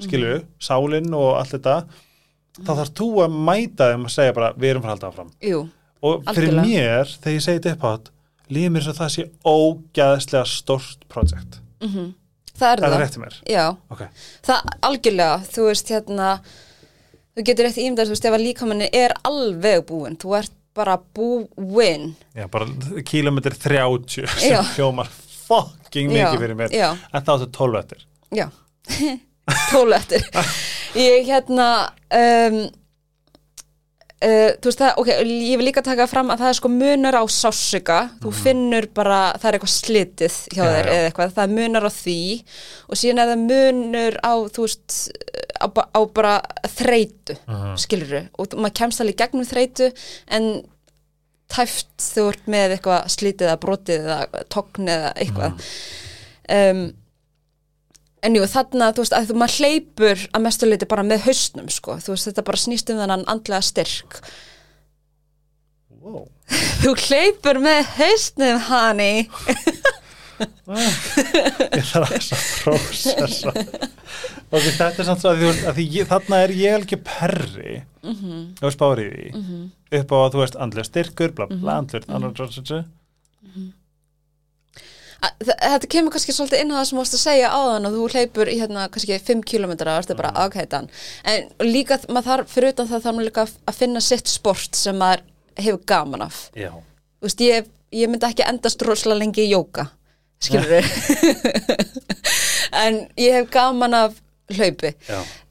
[0.06, 1.86] skilju, sálinn og allt þetta,
[2.62, 5.32] þá þarf þú að mæta þeim að segja bara, við erum fyrir að halda áfram.
[5.42, 5.70] Jú,
[6.06, 6.66] Og fyrir Algjörlega.
[6.66, 8.10] mér, þegar ég segi þetta upp átt,
[8.52, 11.60] líður mér svo það sé ógæðslega stórt projekt.
[12.56, 13.36] það er Er það það rétt í mér?
[13.50, 14.02] Já, Ok.
[14.44, 16.42] það algjörlega, þú veist hérna
[17.36, 20.98] þú getur rétt ímyndar, þú veist, ef að líkamanni er alveg búinn, þú ert bara
[21.16, 22.66] búinn Já, bara
[23.04, 24.62] kílometr 30 sem Já.
[24.76, 25.08] hljómar
[25.48, 26.74] fucking mikið fyrir mér.
[27.14, 27.98] En þá áttu 12 eftir.
[28.34, 28.48] Já,
[29.72, 30.24] tólu eftir.
[30.96, 31.68] Ég hérna
[32.16, 32.58] um,
[34.24, 37.18] uh, Þú veist það, ok, ég vil líka taka fram að það er sko munur
[37.20, 40.94] á sásuga Þú finnur bara, það er eitthvað slitið hjá Já, þér já.
[40.96, 41.34] eða eitthvað.
[41.36, 42.18] Það er munur á því
[42.90, 44.98] og síðan er það munur á, þú veist
[45.60, 46.36] á, á bara
[46.78, 49.92] þreytu uh skilurðu, og þú- maður kemst alveg gegnum þreytu
[50.38, 50.46] en
[51.52, 55.68] tæft þú ert með eitthvað slitið eða brotið eða togn eða eitthvað.
[56.56, 56.80] Um,
[58.26, 61.70] en jú, þarna, þú veist, að þú maður hleypur að mestu leiti bara með hausnum,
[61.74, 61.98] sko.
[62.04, 64.20] Þú veist, þetta bara snýst um þennan andlega styrk.
[66.06, 66.26] Wow.
[66.84, 69.28] þú hleypur með hausnum, honey.
[70.36, 72.32] Ég þarf að
[72.66, 73.54] prósessa.
[73.56, 77.80] ok, þetta er samt að, veist, að ég, þarna er ég ekki perri.
[78.06, 78.42] Mm -hmm.
[78.62, 79.30] og spárið í
[80.00, 82.84] upp á að þú veist andlega styrkur, bla bla, bla andlega, andlega,
[85.46, 88.08] þetta kemur kannski svolítið inn á það sem þú varst að segja áðan og þú
[88.14, 90.90] hleypur í hérna kannski 5 km og ertu bara ákætan
[91.26, 94.98] en líka maður þarf, fyrir utan það þarf maður líka að finna sitt sport sem
[95.00, 95.24] maður
[95.58, 96.50] hefur gaman af.
[96.56, 96.72] Já.
[97.22, 99.88] þú veist, ég, ég myndi ekki endast rosalega lengi í jóka
[100.42, 100.84] skilur
[102.84, 104.18] en ég hef gaman af
[104.52, 104.92] hlaupi.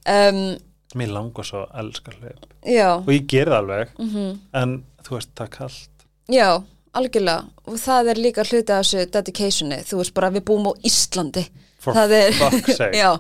[0.06, 0.56] Um,
[0.94, 2.44] Mér langar svo að elska hlaup.
[2.62, 4.38] já, Og ég ger það alveg, Mhm.
[4.54, 5.90] en þú veist, það er kallt.
[6.28, 6.62] já
[7.01, 7.45] algjörlega.
[7.68, 11.45] Og það er líka hluti af þessu dedicationi, þú veist bara við búum á Íslandi.
[11.84, 12.38] For það er,
[13.03, 13.11] já,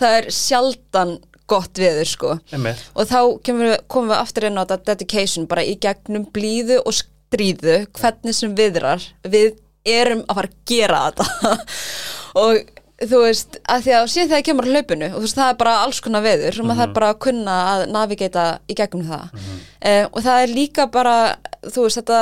[0.00, 1.14] það er sjaldan
[1.50, 2.34] gott veður sko.
[2.54, 2.82] Einmitt.
[2.94, 6.94] og þá við, komum við aftur inn á þetta dedication bara í gegnum blíðu og
[7.00, 9.06] stríðu hvernig sem viðrar.
[9.26, 9.56] Við
[9.88, 11.56] erum að fara að gera þetta.
[12.40, 12.60] Og
[13.00, 15.76] þú veist að því að síðan þegar kemur hlaupinu og þú veist það er bara
[15.86, 19.46] alls konar veður og maður þarf bara að kunna að navigata í gegnum það.
[19.80, 21.14] Eh, og það er líka bara
[21.64, 22.20] þú veist þetta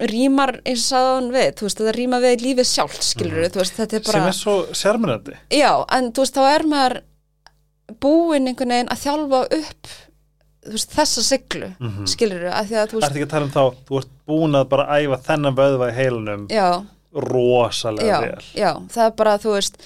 [0.00, 3.80] rýmar eins og sagðan við, þú veist þetta rýmar við lífið sjálft skilur þú veist
[3.80, 6.96] þetta er bara sem er svo sérmennandi Já, en þú veist, þá er maður
[8.00, 9.92] búinn einhvern veginn að þjálfa upp
[10.60, 11.90] þú veist, þessa siglu, mm.
[11.90, 12.10] -hmm.
[12.14, 14.60] skilur að því að þú Það veist, ekki að tala um þá, þú ert búin
[14.60, 16.68] að bara æfa þennan vöðva í heilunum já,
[17.12, 19.82] rosalega já, vel já, það er bara, þú veist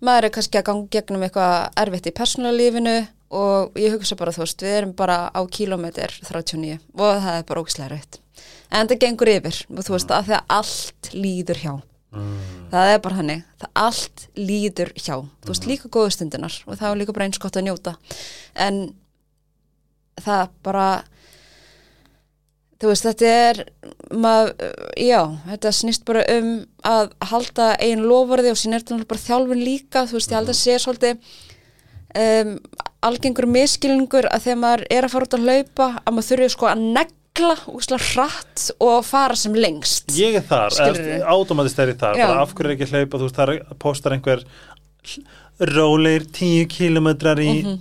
[0.00, 2.96] maður er kannski að ganga gegnum eitthvað erfitt í persónulega lífinu
[3.32, 7.46] og ég hugsa bara, þú veist, við erum bara á kílómetr 39 og það er
[7.48, 8.21] bara ógislega rætt
[8.72, 9.62] en það gengur yfir.
[9.70, 11.74] Og þú veist, að því að allt líður hjá.
[12.12, 12.40] Mm.
[12.68, 16.90] það er bara hannig, það allt líður hjá, þú veist líka góðu stundinar og það
[16.90, 17.94] er líka bara eins gott að njóta.
[18.52, 18.80] En
[20.20, 20.88] það bara
[22.82, 23.62] þú veist þetta er
[24.12, 24.52] mað,
[25.00, 26.50] já, þetta snýst bara um
[26.84, 30.04] að halda einn lofurði og sín er þetta bara þjálfun líka.
[30.10, 31.32] Þú veist ég held að sé svolítið
[32.18, 32.54] um,
[33.08, 36.72] algengur miskilningur að þegar maður er að fara út að hlaupa að maður þurfi sko
[36.72, 36.86] að
[37.32, 40.74] negla úslega hratt og fara sem lengst Ég er þar,
[41.32, 44.44] automatist er ég þar af hverju er ekki hlaupa, þú veist, það er- postar einhver
[45.60, 47.78] róleir tíu kilometrar í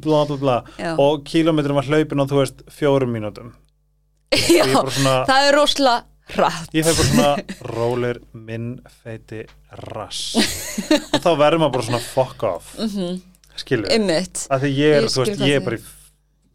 [0.00, 0.78] bla bla bla Mhm.
[0.78, 0.98] Já.
[0.98, 3.52] og kilometrum var hlaupin á, þú veist, fjórum mínútum
[4.32, 6.04] Já, er svona það er rosalega
[6.36, 7.36] hratt ég fæ bara svona
[7.74, 10.36] róleir minn feiti rass
[11.14, 13.20] og þá verður maður bara svona fuck off mm -hmm.
[13.56, 14.46] skilur, Einmitt.
[14.50, 15.76] að því ég er, Ég veist, ég er bara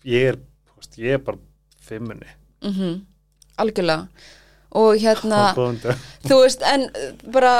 [0.05, 0.37] er,
[0.97, 1.37] ég er bara
[1.89, 2.27] fimmunni
[2.65, 2.95] mm
[3.55, 4.07] algjörlega.
[4.75, 5.53] Og hérna,
[6.27, 7.51] þú veist, en uh, bara,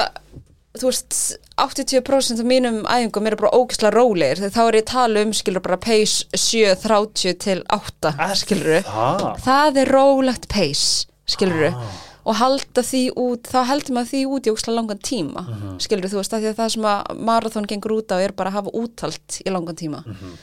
[0.76, 4.90] þú veist 80% af mínum æfingum eru bara ógislega rólegir, þegar þá er ég að
[4.92, 8.12] tala um skilur bara pace 7.30 til 8,
[8.42, 11.96] skilur það, það er rólegt pace, skilur Ah.
[12.26, 15.80] og halda því út, þá heldur maður því út í ógislega langan tíma, Mhm.
[15.80, 18.50] skilur þú veist, af því að það sem að marathon gengur út á er bara
[18.52, 20.04] að hafa úthald í langan tíma.
[20.06, 20.38] Mhm.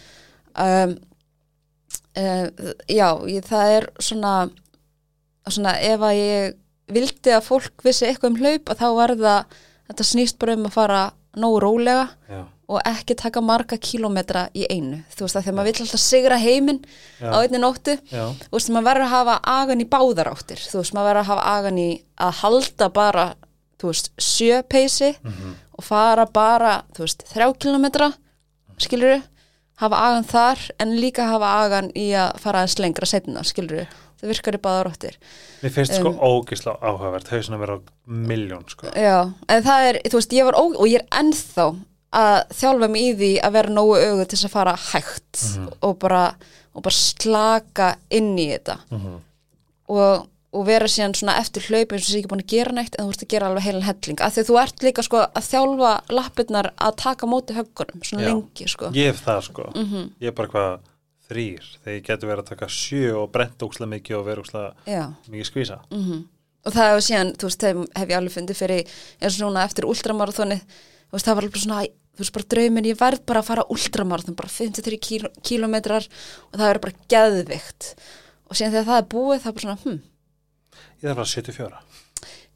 [0.56, 0.96] um,
[2.16, 4.34] uh, já, ég, það er svona
[5.50, 6.54] svona ef að ég
[6.92, 9.44] vildi að fólk vissi eitthvað um hlaup þá var það
[9.90, 11.00] þetta snýst bara um að fara
[11.40, 12.42] nógu rólega já,
[12.72, 15.02] og ekki taka marga kílómetra í einu.
[15.12, 16.78] Þú veist að þegar maður vill alltaf sigra heiminn
[17.20, 17.94] á einni nóttu.
[18.12, 20.60] Já, þú veist maður verður að hafa agan í báðar áttir.
[20.70, 23.26] Þú veist maður verður að hafa agan í að halda bara
[23.82, 25.54] þú veist sjöpeysi Mhm.
[25.78, 28.12] og fara bara þú veist þrjá kílómetra
[28.78, 29.22] skilur
[29.80, 33.86] hafa agan þar en líka hafa agan í að fara aðeins lengra setna skilur
[34.20, 35.16] það virkar í báðar áttir.
[35.62, 37.30] Mér finnst sko Um, ógislega áhugavert.
[37.32, 38.86] Hausin að vera miljón sko.
[38.94, 41.66] Já, en það er, þú veist, ég var ó, og ég er ennþá
[42.12, 45.42] að þjálfa mig í því að vera nógu augu til þess að fara hægt
[45.80, 46.22] og, bara,
[46.76, 48.78] og bara slaka inn í þetta.
[48.92, 49.16] Mhm.
[49.92, 52.96] og, og vera síðan svona eftir hlaup eins og sé ekki búin að gera neitt
[52.98, 54.18] en þú ert að gera alveg heilan helling.
[54.20, 58.26] Af því að þú ert líka sko að þjálfa lappirnar að taka móti höggunum svona
[58.26, 58.28] Já.
[58.34, 58.90] lengi sko.
[58.92, 59.64] Ég hef það sko.
[59.74, 60.10] Mhm.
[60.20, 60.78] ég er bara hvað
[61.30, 64.74] þrýr þegar ég geti verið að taka sjö og brent ógislega mikið og vera ógislega
[64.86, 65.80] Já, mikið skvísa.
[65.90, 66.24] Mhm.
[66.62, 68.86] Og það hefur síðan, þú veist, þeim hef ég alveg fundið fyrir
[69.22, 71.80] eins og svona eftir ultramarathoni þú veist, það var alveg svona
[72.12, 76.06] þú veist, bara drauminn, ég verð bara að fara ultramarathon bara 53 kíl kílómetrar
[76.52, 77.94] og það verður bara geðvikt
[78.48, 80.00] og síðan þegar það er búið, það er bara svona hm,
[80.72, 81.82] ég þarf bara 74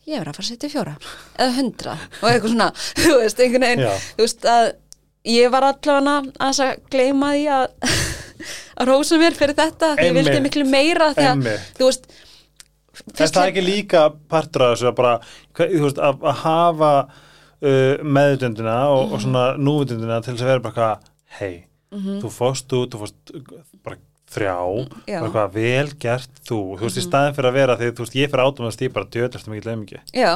[0.07, 0.93] ég verð að fara að setja fjóra.
[1.35, 2.69] Eða 100 og eitthvað svona
[3.03, 4.69] þú veist, einhvern veginn, þú veist að
[5.27, 6.15] ég var allavega
[6.47, 7.67] að að gleyma því að
[8.79, 12.09] að rósa mér fyrir þetta, því ég vildi miklu meira því að, þú veist
[12.97, 15.19] Er fyrst það ekki líka partur að bara,
[15.59, 20.89] veist, að, að hafa uh, meðutundina og, og svona núvutundina til þess að vera bara
[21.37, 24.01] hei, þú fórst út, þú fórst uh, bara
[24.33, 24.57] þrjá,
[25.07, 25.21] Já.
[25.21, 28.17] bara eitthvað vel gert þú, þú veist, í staðin fyrir að vera því, þú veist,
[28.19, 30.01] ég fyrir átumast í bara djöðlast mikið leimingi.
[30.17, 30.33] Já,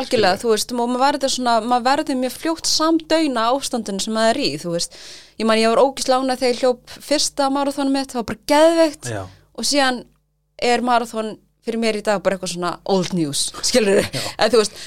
[0.00, 4.32] algjörlega, þú veist, og maður verður svona, maður verður mjög fljótt samdöina ástandinu sem maður
[4.32, 4.96] er í, þú veist,
[5.40, 9.12] ég man ég var ógislána þegar ég hljóp fyrsta marathónum mitt, það var bara geðveikt.
[9.12, 9.22] Já,
[9.60, 10.02] og síðan
[10.70, 14.80] er marathón fyrir mér í dag bara eitthvað svona old news, skilur þú veist,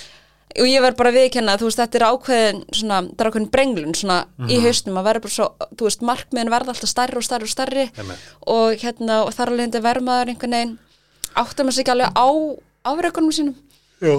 [0.59, 3.51] og ég verð bara að viðkenna, þú veist, þetta er ákveðin svona, þetta er ákveðin
[3.55, 7.25] brenglun svona í hausnum, maður verður bara svo, þú veist, markmiðin verða alltaf stærri og
[7.25, 8.27] stærri og stærri Einmitt.
[8.53, 10.73] og hérna, og þar alveg verður maður einhvern veginn,
[11.33, 12.27] áttar maður sig alveg á
[12.93, 13.55] afreikunum sínum
[14.03, 14.17] Jú.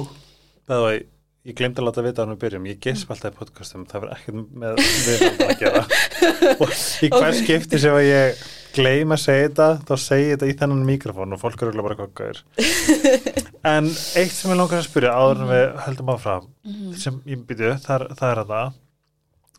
[0.65, 0.99] Það var,
[1.45, 4.05] ég glemdi að láta vita á hann að byrjum, ég gesp alltaf í podcastum, það
[4.05, 5.83] verður ekkert með við að gera.
[6.65, 6.71] og
[7.05, 10.57] í hvers skipti sem að ég gleym að segja þetta, þá segi ég þetta í
[10.63, 12.41] þennan mikrofón og fólk eru örugglega bara kokkaður.
[13.65, 16.95] En eitt sem ég langar að spyrja áður en við höldum áfram Mhm.
[17.01, 18.73] sem ég byrju, það, það er að það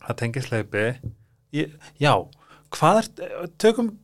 [0.06, 0.84] það tengist leipi
[1.54, 2.14] ég, Já,
[2.72, 3.98] hvað er tökum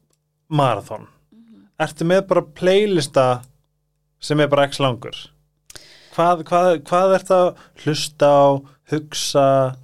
[0.49, 1.68] marathon Mhm.
[1.80, 3.41] Ertu með bara playlista
[4.20, 5.16] sem er bara x langur
[6.16, 8.45] Hvað, hvað, hvað er það hlusta á,
[8.91, 9.76] hugsa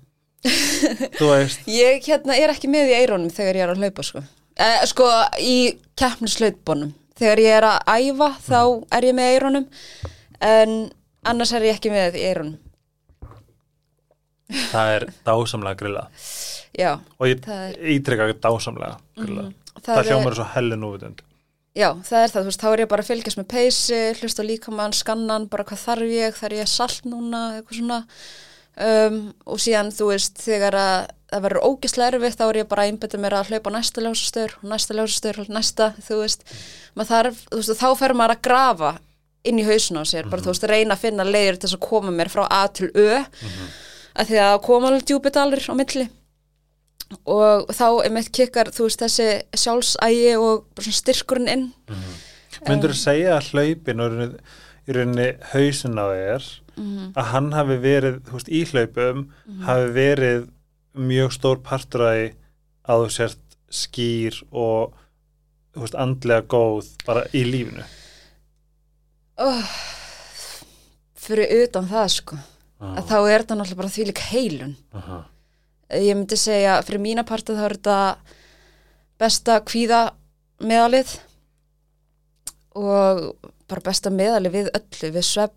[0.44, 4.24] þú veist Ég hérna er ekki með í eirónum þegar ég er að hlaupa sko.
[4.58, 5.06] Eh, sko
[5.40, 6.94] í keppnislautbónum.
[7.18, 8.60] Þegar ég er að æfa þá
[8.98, 9.68] er ég með eirónum
[10.42, 10.74] en
[11.26, 12.58] annars er ég ekki með eirónum.
[14.72, 16.04] það er dásamlega grilla
[16.78, 19.54] Já, og ég er- ítreka dásamlega grilla Mhm.
[19.82, 21.20] það, það hljómar er, svo hellu núvitund
[21.76, 24.42] já, það er það, þú veist, þá er ég bara að fylgjast með peysi, hlusta
[24.44, 28.00] á líkamann, skannan, bara hvað þarf ég, þarf ég salt núna, eitthvað svona.
[28.78, 29.16] Um,
[29.50, 32.92] og síðan, þú veist, þegar að það verður ógislega erfitt, þá er ég bara að
[32.92, 36.44] einbetta mér að hlaupa næsta ljósastöður og næsta ljósastöður og næsta, þú veist,
[37.10, 38.92] þarf, þú veist, þá fer maður að grafa
[39.50, 41.88] inn í hausinu á sér, bara þú veist, reyna að finna leiðir til þess að
[41.88, 43.08] koma mér frá A til Ö,
[44.18, 46.06] að því að koma alveg djúpidalur á milli.
[47.26, 51.68] Og þá er mitt kikkar, þú veist, þessi sjálfsægi og styrkurinn inn.
[52.68, 54.06] myndur þú segja að hlaupin
[54.88, 56.48] í rauninni- hausin á þér
[56.78, 57.12] Mhm.
[57.18, 59.24] að hann hafi verið veist, í hlaupum
[59.66, 60.48] hafi verið
[60.98, 62.28] mjög stór partur að því
[62.88, 64.94] þú sért skýr og
[65.76, 67.84] veist, andlega góð bara í lífinu
[69.38, 69.68] Oh,
[71.14, 72.38] fyrir utan það, sko,
[72.82, 74.72] að þá er þetta náttúrulega bara þvílík heilun.
[74.98, 75.20] Aha.
[75.94, 77.98] ég myndi segja fyrir mína parta þá er þetta
[79.22, 80.02] besta kvíða
[80.60, 81.14] meðalið
[82.78, 83.22] og
[83.70, 85.54] bara besta meðalið við öllu, við svepp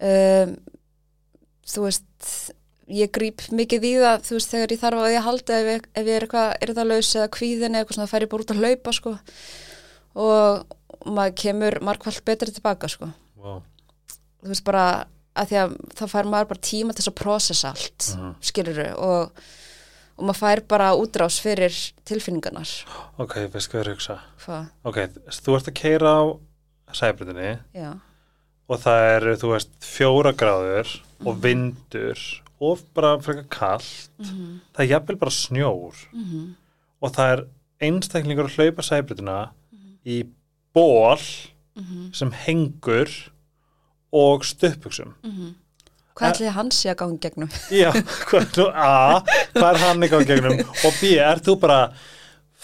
[0.00, 0.54] um,
[1.74, 2.30] þú veist
[2.92, 5.86] ég gríp mikið í það þú veist þegar ég þarf að ég halda ef ég,
[5.94, 8.44] ef ég er eitthvað er það laus eða kvíðin eða eitthvað svona fær ég bara
[8.44, 9.14] út að hlaupa sko.
[10.24, 13.10] Og maður kemur margfald betri tilbaka sko.
[13.40, 13.60] Wow.
[14.44, 14.84] þú veist bara
[15.34, 18.86] að því að þá fær maður bara tíma til þess að processa allt uh skiluru
[19.02, 19.44] og,
[20.14, 21.74] og maður fær bara útrás fyrir
[22.06, 22.70] tilfinningarnar.
[23.18, 24.18] Ok, veist hvað ég er að hugsa?
[24.44, 25.00] Hvað, ok,
[25.40, 26.22] þú ert að keira á
[26.94, 27.90] sæbrutinni já,
[28.68, 30.92] og það eru, þú veist, fjóra gráður
[31.24, 32.20] og vindur
[32.64, 36.04] og bara frekar kallt það er jafnvel bara snjór.
[37.04, 37.42] Og það er
[37.84, 39.38] einstaklingur að hlaupa sæbrutina
[40.06, 40.22] í
[40.74, 41.20] ból
[42.14, 43.10] sem hengur
[44.14, 45.12] og stöppuksum
[46.14, 47.50] hvað ætli hann sé að gangi gegnum?
[47.74, 47.90] Já,
[48.28, 49.22] hvað, nú, A,
[49.56, 50.60] hvað er hann ekki á gegnum?
[50.86, 51.78] Og B, er þú bara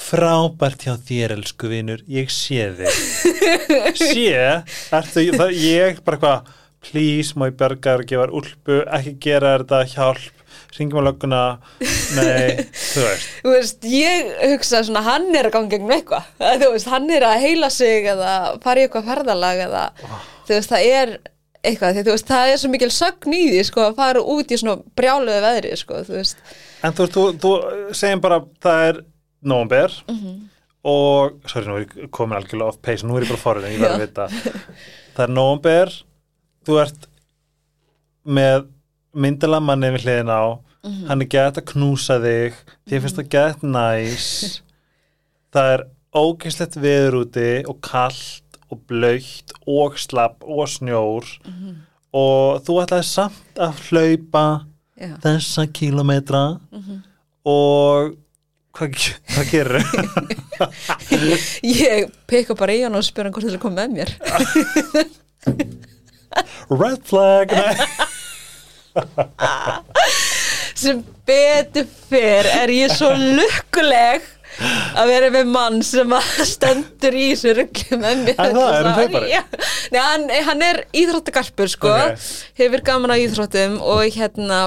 [0.00, 3.02] frábært hjá þér elsku vinur, ég sé þig.
[4.00, 4.32] Sé,
[4.96, 8.76] ertu það, ég bara eitthvað please, má ég berga þér að gefa þér úlpu?
[8.98, 10.36] Ekki gera þetta, hjálp.
[10.74, 11.40] Ringjum á lögguna,
[12.14, 16.28] nei þú veist, þú veist, ég hugsa svona hann er að gangi gegnum eitthvað.
[16.38, 18.32] Þú veist, hann er að heila sig eða
[18.62, 21.14] fara í eitthvað ferðalag eða þú veist, það er
[21.60, 24.54] eitthvað, því þú veist, það er svo mikil sögn í því, sko, að fara út
[24.54, 26.42] í svona brjáluðu veðri, sko, þú veist.
[26.86, 29.02] En þú veist, þú, þú segjum bara það er
[29.42, 29.94] nómber
[30.80, 33.80] og, sorry, nú er ég komin algjörlega off pace, nú er ég bara forrið, ég
[33.80, 34.28] verð að vita.
[35.16, 35.94] Það er nómber
[36.66, 37.06] þú ert
[38.24, 38.66] með
[39.12, 40.42] myndilega manni við hliðin á
[40.80, 42.56] hann er gett að knúsa þig.
[42.88, 44.28] Þér finnst það gett næs.
[45.52, 45.84] Það er
[46.16, 51.28] ógæslegt veður úti og kallt og blöytt og slapp og snjór.
[52.16, 54.46] Og þú ætlaði samt að hlaupa
[54.96, 55.14] já.
[55.22, 56.44] þessa kílometra
[57.46, 58.16] og
[58.76, 58.90] hvað,
[59.34, 59.84] hvað gerir
[61.86, 64.10] ég peka bara í hann og spyr hann hvort það er komið með mér
[66.70, 67.48] red flag
[70.80, 74.24] sem betur fyrr er ég svo lukkuleg
[74.98, 76.10] að vera með mann sem
[76.48, 78.72] stendur í þessu ruggi með mér Er það?
[78.74, 79.28] Er hlaupari?
[79.30, 79.42] Já.
[79.94, 82.26] Nei, hann, hann er íþróttagarpur sko, Ok.
[82.58, 84.58] hefur gaman að íþróttum og hérna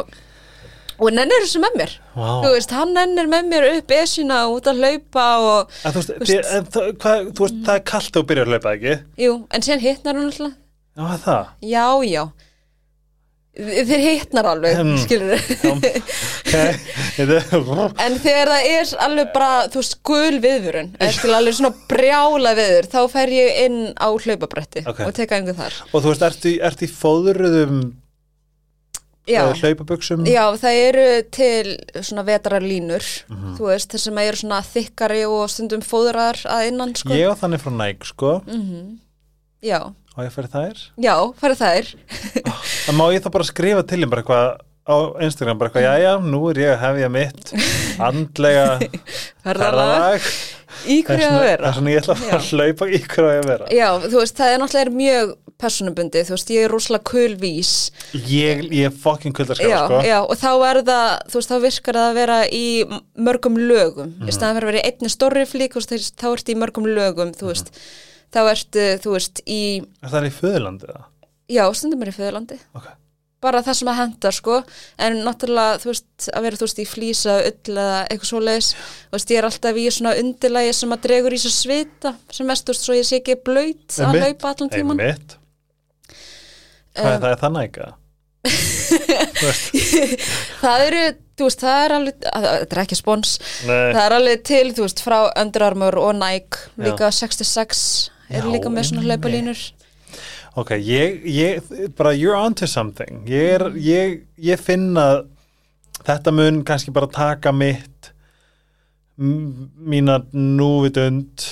[0.99, 1.95] og nennir þessu með mér.
[2.15, 6.15] Þú veist, hann nennir með mér upp esjuna út að hlaupa og En þú veist,
[6.29, 8.95] þér, en, það, hvað, þú veist það er kallt þú byrjar að hlaupa ekki?
[9.25, 10.57] Jú, en síðan hittnar hann alltaf.
[10.93, 11.45] Já það?
[11.73, 12.25] Já, já.
[13.53, 14.95] Þeir hittnar alveg, Hmm.
[14.97, 15.99] skilur okay.
[17.13, 22.55] Þetta- En þegar það er alveg bara, þú veist, gul viðvörun, eftir alveg svona brjála
[22.57, 25.03] viður, þá fer ég inn á hlaupabretti Ok.
[25.05, 25.77] og teka einhver þar.
[25.93, 27.77] og þú veist, ertu, ertu í fóðruðum
[29.27, 33.53] Já, hlaupabuxum já, það eru til svona vetrarlínur, Mhm.
[33.55, 37.09] þú veist, þessum eru svona þykkari og stundum fóðrar að innan, sko.
[37.15, 38.41] ég á þannig frá Nike sko
[39.63, 41.95] Já, og ég fyrir þær já, farið þær.
[42.89, 46.13] en má ég þá bara skrifa til þeim bara eitthvað á Instagram, bara eitthvað, jæja,
[46.19, 47.53] nú er ég að hefja mitt
[48.03, 48.65] andlega
[49.45, 50.19] Ferðalag.
[50.87, 53.67] Í hverju að Það vera er svona ég ætla að hlaupa í hverju að vera.
[53.71, 57.73] Já, þú veist, það er náttúrulega mjög personubundið, þú veist, ég er rosalega kulvís
[58.27, 59.99] Ég, ég er fucking kuldarskap, já, sko.
[60.03, 62.65] já, og þá er það, þú veist, þá virkar það að vera í
[63.29, 64.27] mörgum lögum Mhm.
[64.27, 67.47] í staðan fyrir að vera í einni stórri flík, þá ertu í mörgum lögum, þú
[67.53, 67.71] veist
[68.33, 69.61] þá ertu, þú veist, í
[70.03, 71.05] Er það í föðurlandið það?
[71.53, 72.87] já, stundum er í föðurlandi Ok.
[73.43, 74.57] Bara það sem að henda, sko
[75.07, 79.17] en náttúrulega, þú veist, að vera, þú veist, í flýsa ull eða eitthvað svoleiðis þú
[79.17, 82.65] veist, ég er alltaf í svona undirlægi sem að dregur í svo svita, sem mest,
[82.67, 85.37] þú veist, svo ég sé ekki blöyt að hlaupa allan tíman Einmitt.
[86.93, 87.93] Er Um, það, er?
[88.43, 90.25] Þú veist,
[90.61, 91.03] það eru,
[91.39, 93.31] þú veist, það er alveg þetta er ekki spons,
[93.65, 93.93] nei.
[93.95, 96.83] það er alveg til, þú veist, frá Under Armour og Nike, Já.
[96.87, 97.83] líka 66
[98.33, 99.63] eru Já, líka með svona hlaupalínur
[100.55, 101.63] Ok, ég, ég,
[101.97, 103.23] bara you're onto something.
[103.29, 105.23] Ég er, ég, ég finn að
[106.05, 108.11] þetta mun kannski bara taka mitt,
[109.17, 111.45] mína núvitund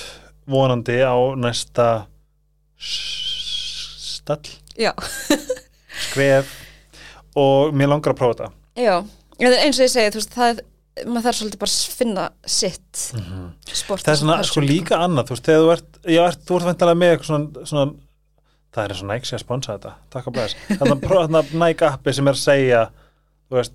[0.49, 1.88] vonandi á næsta
[2.82, 4.91] stall, já,
[6.10, 6.49] skref
[7.38, 8.49] og mér langar að prófa þetta.
[8.82, 8.95] já,
[9.41, 12.26] en eins og ég segi, þú veist, það er maður þarf svolítið bara að finna
[12.45, 13.04] sitt
[13.72, 14.06] sport Mhm.
[14.06, 16.99] Það er svona, sko líka annað, þú veist, þegar þú ert, já, þú ert vantilega
[17.02, 17.86] með eitthvað svona, svona
[18.72, 21.88] það er eins og Nike sé að sponsa þetta, takk að blæs þannig að Nike
[21.89, 22.84] appi sem er að segja
[23.49, 23.74] þú veist,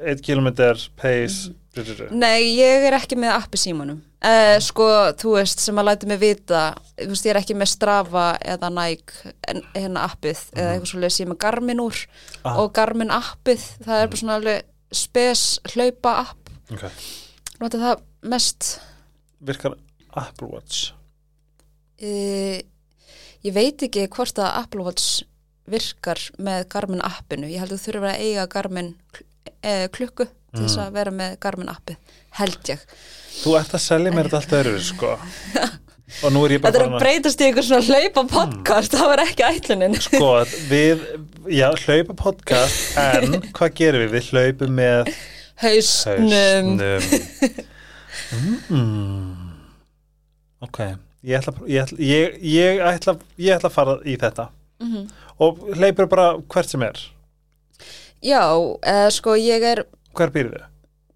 [0.00, 0.50] 1 km
[0.96, 2.16] pace Mhm.
[2.18, 4.00] Nei, ég er ekki með appi símanum.
[4.18, 6.62] Uh, sko, þú veist, sem að læta mig vita
[6.98, 11.14] þú veist, ég er ekki með Strava eða Nike, en, hérna appið eða eitthvað svolítið
[11.14, 12.00] sem er Garmin úr
[12.42, 12.58] Ah.
[12.58, 14.62] og Garmin appið, það er bara svona alveg
[14.92, 16.50] spes hlaupa app.
[16.74, 16.90] Okay.
[17.60, 18.02] nota það
[18.34, 18.80] mest.
[19.40, 19.78] Virkar
[20.16, 20.90] Apple Watch?
[22.02, 22.58] Uh,
[23.46, 25.22] ég veit ekki hvort að Apple Watch
[25.70, 30.64] virkar með Garmin appinu, ég held að þú þurfur að eiga Garmin uh, klukku til
[30.64, 32.82] þess að vera með Garmin appið, held ég
[33.40, 35.12] þú ert að selja mér þetta allt öðru sko.
[36.24, 39.12] og nú er ég bara Þetta er að breytast í eitthvað svona hlaupa podcast, það
[39.12, 39.98] var ekki ætlunin.
[40.06, 40.30] sko,
[40.72, 41.04] við,
[41.54, 44.16] já, hlaupa podcast en hvað gerum við?
[44.16, 45.12] Við hlaupum með
[45.60, 46.80] Hausnum.
[46.80, 47.68] hausnum
[48.72, 49.54] mm.
[50.66, 50.82] ok
[51.24, 54.48] ég ætla, ég, ætla, ég, ég, ætla, ég ætla að fara í þetta.
[54.80, 55.08] Mhm.
[55.40, 56.98] og hleypur bara hvert sem er.
[58.22, 58.40] Já,
[58.84, 59.84] eða sko ég er
[60.16, 60.66] hver býrðu þið?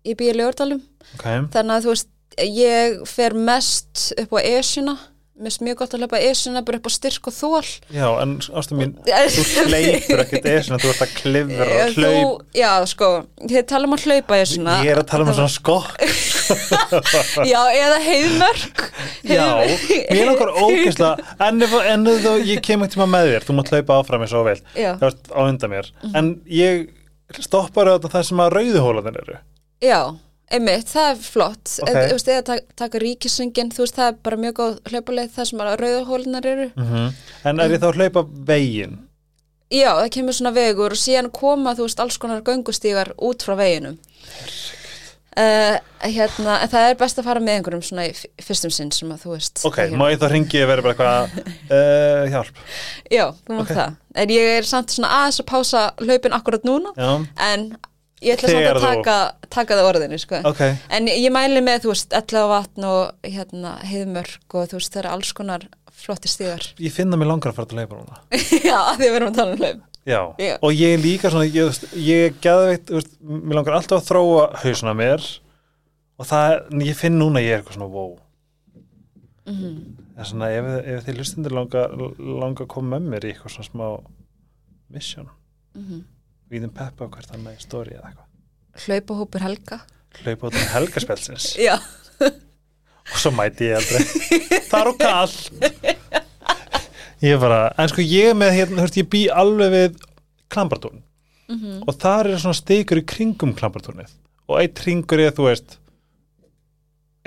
[0.05, 0.80] í bíli Ljórdalum,
[1.14, 2.09] ok, þannig að þú veist,
[2.40, 4.94] ég fer mest upp á esjuna,
[5.35, 7.66] mér finnst mjög gott að hlaupa esjuna, bara upp á styrk og þól.
[7.91, 12.70] já, en ástu mín þú hleypur ekkert esuna, þú ert að klifra og hlaup já,
[12.87, 13.09] sko,
[13.43, 14.76] þið tala um að hlaupa esjuna.
[14.87, 16.05] ég er að tala um svona skokk.
[17.49, 18.82] Já, eða heiðmörk.
[19.24, 19.45] já,
[20.12, 23.57] mér langar ógeðslega en ef, en ef þú, ég kem ekki tíma með þér þú
[23.57, 24.59] mátt hlaupa áfram eins og vel.
[24.76, 25.89] Þú ert á undan mér.
[26.12, 26.85] En ég
[27.41, 29.39] stoppar auðvitað það sem að rauðuhólanir eru.
[29.85, 30.01] Já,
[30.55, 31.72] einmitt, það er flott.
[31.82, 31.88] Ok.
[31.90, 32.11] Okay.
[32.14, 35.64] Veist, eða taka, taka ríkisöngin, þú veist, það er bara mjög góð hlaupaleið það sem
[35.64, 36.68] að rauðahólunar eru.
[37.44, 38.96] en er ég þá hlaupa veginn
[39.74, 43.57] Já, það kemur svona vegur og síðan koma, þú veist, alls konar göngustígar út frá
[43.59, 43.96] veginum.
[45.34, 48.12] Uh, hérna, en það er best að fara með einhverjum svona í
[48.46, 49.64] fyrstum sinn sem að þú veist.
[49.66, 51.40] ok, ekki- má ég þá ringi að vera bara eitthvað
[51.74, 52.61] uh, hjálp
[53.11, 53.72] Já, þú mátt Ok.
[53.80, 53.96] það.
[54.22, 57.11] En ég er samt svona aðeins að pása hlaupin akkurat núna, já,
[57.48, 57.66] en
[58.25, 59.16] ég ætla samt að taka,
[59.53, 60.41] taka það orðinu, sko.
[60.51, 60.61] ok,
[60.91, 65.03] En ég mæli með, þú veist, 11 vatn og hérna, heiðmörk og þú veist, það
[65.05, 66.64] eru alls konar flotti stíðar.
[66.83, 68.20] ég finna mig langar að fara til hlaupa núna
[68.70, 69.83] Já, því við erum að tala um hlaup.
[70.05, 70.55] já, Já.
[70.61, 75.22] og ég líka svona ég, ég veist, mér langar alltaf að þróa hausuna mér
[76.18, 78.18] og það, ég finn núna ég er eitthvað svona wow
[79.45, 79.72] Mhm.
[80.16, 81.83] það er svona, ef, ef þið lustundir langa,
[82.41, 83.89] langa að koma með mér í eitthvað svona smá
[84.95, 85.27] mission
[85.77, 86.05] Mhm.
[86.55, 88.30] Við þeim peppa á hvert annað í stóri eða eitthvað.
[88.84, 89.78] Hlaupahópur Helga.
[90.24, 91.76] hlaupa út á helgaspelsins Já.
[92.24, 94.02] og svo mæti ég aldrei.
[94.70, 95.34] Það er og kall
[97.24, 99.98] ég bara, en sko ég er með hérna, veist, ég bý alveg við
[100.52, 101.02] klambartún
[101.48, 104.09] Mm og þar er svona stikur í kringum klambartúnið
[104.48, 105.74] og eitt ringur er, þú veist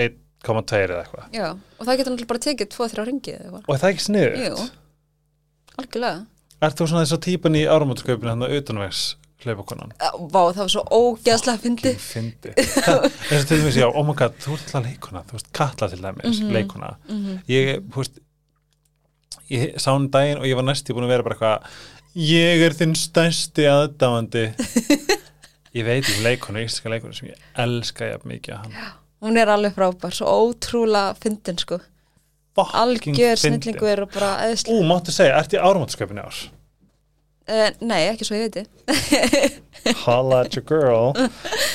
[0.02, 1.28] 1,2 eða eitthvað.
[1.36, 3.64] Já, og það getur náttúrulega bara tekið 2-3 ringið eða eitthvað.
[3.68, 4.66] og er það ekki sniður Jú,
[5.82, 6.26] algjörlega.
[6.62, 9.02] Ert þú svona þess að típan í áramótskaupinu hann að utanvegs
[9.44, 9.92] hlaupakonan?
[10.34, 11.92] Vá, það var svo ógeðslega fyndi.
[12.02, 12.54] Fyndi.
[12.88, 15.52] Það- eins og til dæmis, já, oh my god, þú ert alltaf leikona, þú veist,
[15.54, 16.56] Katla til dæmis, Mhm.
[16.56, 16.90] leikona.
[17.10, 18.18] Mm Ég, þú veist,
[19.54, 21.78] ég sá hann daginn og ég var næstu búin að vera bara eitthvað,
[22.18, 24.46] ég er þinn stærsti aðdáandi.
[25.78, 28.96] ég veit um leikona, íslenska leikona sem ég elska jafn mikið að hann.
[29.22, 31.80] Hún er alveg frábær, svo ótrúlega fyndin sko.
[32.58, 33.62] Algjör fyndin.
[33.62, 34.78] snillingur og bara Ú, eðsli.
[34.90, 36.40] máttu segja, ert í áramótskaupinu ár?
[37.48, 38.68] Uh, nei, ekki svo ég veit
[40.06, 41.14] Holla at your girl.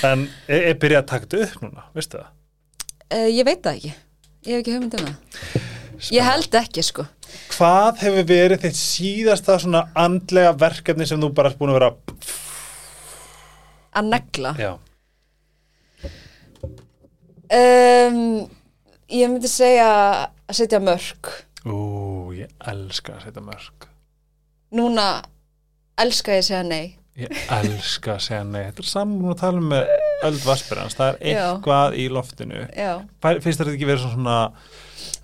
[0.04, 2.28] En er, er byrjað að taka þetta upp núna, veistu það?
[3.14, 3.92] uh, Ég veit það ekki.
[4.44, 7.06] ég hef ekki hugmynd um það Ég held ekki sko
[7.54, 11.92] Hvað hefur verið þitt síðasta svona andlega verkefni sem þú bara búin að vera
[13.96, 14.72] að negla Já,
[17.52, 18.20] um,
[19.12, 19.88] Ég myndi segja
[20.52, 21.30] að setja mörg
[21.66, 21.76] ú,
[22.36, 23.88] ég elska að setja mörg
[24.72, 25.06] Núna
[26.00, 26.94] elska ég að segja nei.
[27.20, 28.62] Ég elska að segja nei.
[28.70, 29.90] Þetta er saman að tala um með
[30.24, 31.42] öld vaspirans Það er Já.
[31.50, 32.62] eitthvað í loftinu.
[32.72, 34.38] Já, Fær- Finnst þetta ekki verið svona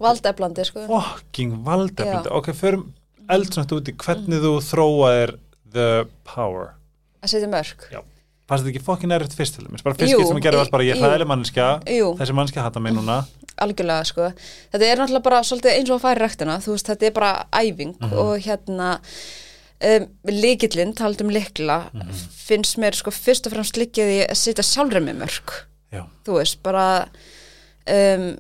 [0.05, 0.85] valdeflandi sko.
[0.91, 2.85] Fucking valdeflandi Ok, förum
[3.33, 5.35] eldsnögt út í hvernig þú þróaðir
[5.73, 5.89] the
[6.29, 6.75] power.
[7.25, 8.03] Að setja mörg Já.
[8.49, 10.73] Fannst þetta ekki fucking erfitt fyrst til þess bara fyrst skipt sem að gera varst
[10.73, 11.05] bara ég er jú.
[11.05, 11.67] hræðileg mannskja
[12.21, 13.19] þessi mannskja hata mig núna
[13.61, 14.33] algjörlega sko
[14.73, 18.13] þetta er náttúrulega bara eins og að rektina þú veist þetta er bara æfing Mhm.
[18.19, 19.01] og hérna
[19.81, 22.11] um, líkillinn, taldum likla Mhm.
[22.49, 25.55] finnst mér sko fyrst og fremst líkið í að setja sjálfur með mörg
[25.93, 26.05] Já.
[26.27, 27.09] þú veist bara
[27.87, 28.37] um,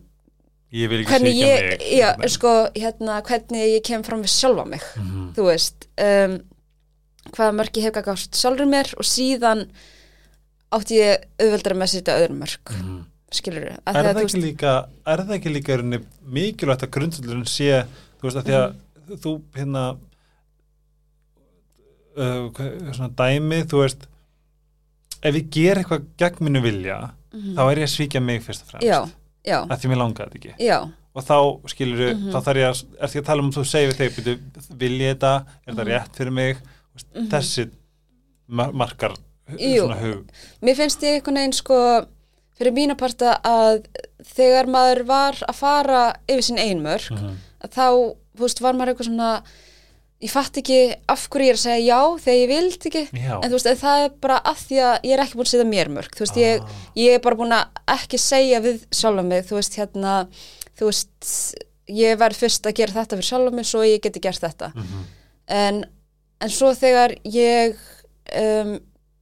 [0.72, 2.28] ég vil ekki ég mig já, veginn.
[2.28, 5.32] sko hérna hvernig ég kem fram við sjálfa mig Mhm.
[5.34, 6.40] þú veist um,
[7.32, 9.68] hvaða mörg ég hef gagast sjálfur mér og síðan
[10.72, 13.04] átti ég auðveldara með að setja öðrum mörg Mhm.
[13.30, 14.74] Skilur er það ekki líka
[15.06, 15.76] er það ekki líka
[16.24, 17.84] mikilvægt að grundsöldurinn sé
[18.20, 18.68] þú veist að því að
[19.08, 19.16] Mhm.
[19.24, 19.82] þú hérna
[22.18, 22.48] uh,
[22.96, 24.06] svona dæmi þú veist
[25.22, 26.98] ef ég ger eitthvað gegn minu vilja
[27.32, 28.92] þá er ég að svíkja mig fyrst og fremst Mhm.
[28.92, 30.78] já, já, að því mér langaði þetta ekki já
[31.18, 31.36] og þá
[31.72, 32.30] skilur Mhm.
[32.32, 34.38] þá þarf ég að, er því að tala um þú segir byrju,
[34.78, 35.32] vil ég þetta,
[35.66, 35.78] er Mhm.
[35.78, 36.56] það rétt fyrir mig
[36.94, 37.70] veist, þessi
[38.48, 39.14] mar markar
[39.50, 39.82] hu- Jú.
[39.86, 40.26] svona hug
[40.62, 42.06] Mér finnst ég einhvern veginn sko
[42.58, 43.84] fyrir mína parta að
[44.34, 47.36] þegar maður var að fara yfir sín einmörk Mhm.
[47.64, 47.86] að þá,
[48.36, 49.42] þú veist, var maður eitthvað svona
[50.20, 50.78] ég fatt ekki
[51.08, 53.34] af hverju ég er að segja já þegar ég vild ekki Já.
[53.38, 55.68] en þú veist, það er bara að því að ég er ekki búin að setja
[55.70, 56.68] mér mörg þú veist, ég, Ah.
[56.96, 60.28] ég er bara búin að ekki segja við sjálfa mig, þú veist, hérna
[60.78, 61.54] þú veist,
[61.88, 65.04] ég verð fyrst að gera þetta fyrir sjálfa mig svo ég geti gert þetta Mhm.
[65.48, 65.84] en,
[66.40, 67.76] en svo þegar ég
[68.34, 68.80] um,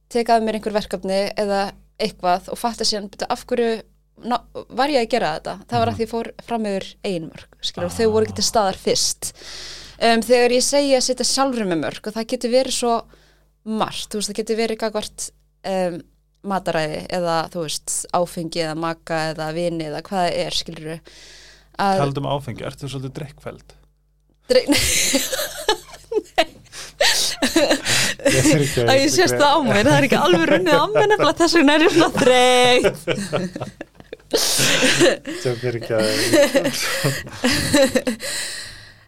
[0.09, 1.71] tekaði mér einhver verkefni eða
[2.01, 3.69] eitthvað og fatta síðan byrja, af hverju
[4.27, 4.37] ná,
[4.77, 5.55] var ég að gera þetta?
[5.69, 8.47] Það var að því ég fór fram yfir einmörk skilur, og þau voru ekki til
[8.47, 9.31] staðar fyrst.
[9.97, 12.93] Um, þegar ég segi að setja sjálfur með mörk og það getur verið svo
[13.67, 15.25] margt, þú veist, það getur verið gagvart
[15.67, 15.97] um,
[16.47, 22.03] mataræði eða þú veist, áfengi eða maka eða vini eða hvað það er, skilur að
[22.03, 23.73] Taldum áfengi, ertu svolítið drikkfæld?
[24.47, 24.65] Dre-
[28.27, 31.57] að ég sést það á mér, það er ekki alveg runnið á mér nefnilega þess
[31.57, 32.97] vegna er ég svona þreytt.
[35.43, 36.07] Það er ekki að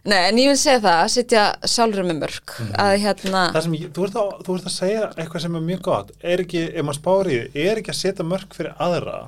[0.00, 3.74] Nei, en ég vil segja það, að setja sjálfur með mörg að hérna, Það sem
[3.76, 6.14] ég, þú ert, að, þú ert að segja eitthvað sem er mjög gott.
[6.24, 9.18] Er ekki, ef maður spári í því, er ekki að setja mörg fyrir aðra?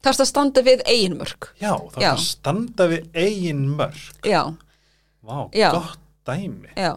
[0.00, 4.40] Þarfst að standa við eigin mörg Já, þá er að standa við eigin mörg Já,
[5.20, 5.68] Vá, Já.
[5.76, 6.70] gott dæmi.
[6.80, 6.94] Já,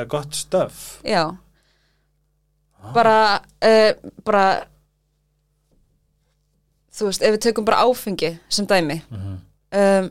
[0.00, 1.24] eða gott stöf já.
[2.94, 3.16] Bara
[3.60, 3.92] uh,
[4.24, 4.44] bara
[6.96, 9.36] þú veist, ef við tökum bara áfengi sem dæmi Mhm.
[9.72, 10.10] um,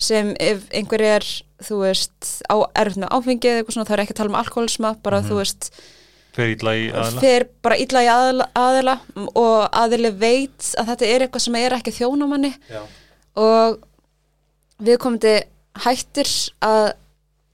[0.00, 1.24] sem ef einhver er
[1.60, 2.56] þú veist, á
[2.96, 5.70] með áfengi eða eitthvað svona, það er ekki að tala um alkoholisma bara þú veist,
[6.32, 8.94] Fyrir ítla í aðla fer bara illa í aðila, aðila
[9.34, 12.82] og aðili veit að þetta er eitthvað sem er ekki þjónumanni Já.
[13.36, 13.80] og
[14.80, 15.34] við komandi
[15.84, 16.30] hættir
[16.62, 16.92] að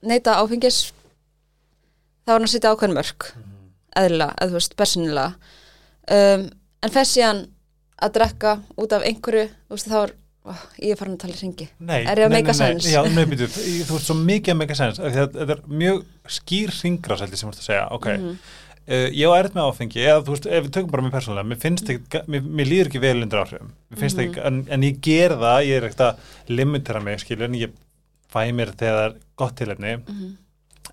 [0.07, 0.93] neyta áfengis
[2.27, 3.27] þá er hann að setja ákveðin mörg
[3.97, 5.33] eðlilega, eða þú veist, persónulega
[6.11, 6.43] um,
[6.85, 7.39] en fer síðan
[8.03, 10.11] að drekka út af einhverju þú veist, þá er,
[10.45, 10.51] ó,
[10.83, 12.61] ég er farin að tala í ringi Er ég að nei, make a nei, nei.
[12.61, 12.91] sense?
[12.93, 13.47] Já, nei, byrju,
[13.89, 16.05] þú ert svo mikið að make a sense af því að Þetta er mjög
[16.37, 18.37] skýr ég sem þú ert að segja, ok Mhm.
[18.87, 21.49] uh, ég á erð með áfengi, eða þú veist, ef við tökum bara mér persónulega,
[21.49, 24.27] mér finnst ekki, mér, mér líður ekki vel undir áhrifum, mér finnst Mhm.
[24.29, 26.17] ekki en, en ég ger það, ég er ekkert að
[26.53, 27.73] limitera mig, skilur, en ég
[28.31, 30.37] fæ mér þegar gott tilefni Mhm.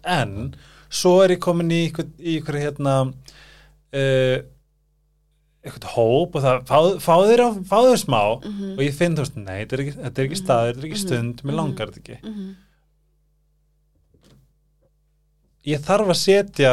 [0.04, 0.54] en
[0.94, 4.36] svo er ég komin í ykkur, hérna uh,
[5.64, 7.14] eitthvað hóp og það fáð fá
[7.70, 8.74] fá smá Mhm.
[8.76, 10.88] og ég finn, þú veist, nei, þetta er ekki, þetta er ekki staður, þetta er
[10.90, 11.56] ekki stund, mér Mhm.
[11.60, 12.18] langar þetta ekki.
[12.22, 12.54] Mhm.
[15.64, 16.72] ég þarf að setja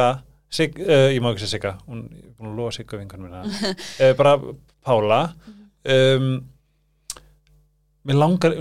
[0.51, 3.43] sig, uh, ég má ekki segja Sigga hún er búin að lofa Sigga vinkunum minna.
[4.01, 4.33] Uh, bara
[4.83, 5.21] Pála.
[5.85, 6.43] Um,
[8.05, 8.55] mér langar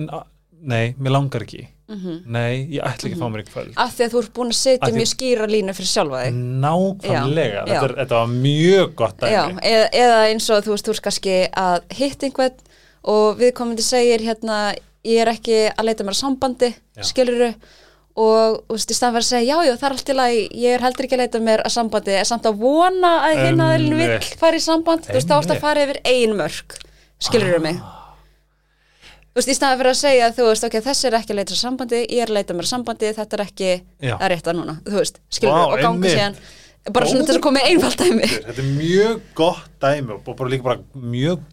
[0.63, 2.19] nei, mér langar ekki Mhm.
[2.31, 4.53] nei, ég ætla ekki að fá mér ekki kvöld af því að þú ert búin
[4.53, 7.83] að setja mjög skýra línu fyrir sjálfa þig nákvæmlega, Já, þetta, já.
[7.89, 11.37] er, þetta var mjög gott Já, eða, eða eins og þú veist, þú ert kannski
[11.51, 12.65] að hitt einhvern
[13.11, 14.59] og viðkomandi segir hérna,
[15.05, 16.73] ég er ekki að leita mér að sambandi,
[17.11, 17.53] skiluru
[18.21, 20.85] og þú veist, í að segja, já, já, það er allt í lagi, ég er
[20.85, 24.35] heldur ekki að leita mér að sambandi, er samt að vona að hinn vill Einmitt.
[24.41, 25.55] fara í samband, þú veist, þá Einmitt.
[25.55, 26.77] að fara yfir ein mörg,
[27.23, 27.81] skiluru mig.
[29.31, 31.59] Þú veist, í staðan fyrir að segja, þú veist, ok, þessi er ekki að leita
[31.59, 33.69] sambandi, ég er að leita mér sambandi, þetta er ekki
[34.03, 34.15] Já.
[34.17, 36.17] að rétta núna, þú veist, skilur Vá, og ganga einmitt.
[36.17, 36.41] síðan,
[36.91, 38.31] bara svona Góður þess að koma einfalt dæmi.
[38.49, 41.47] Þetta er mjög gott dæmi og bara líka bara mjög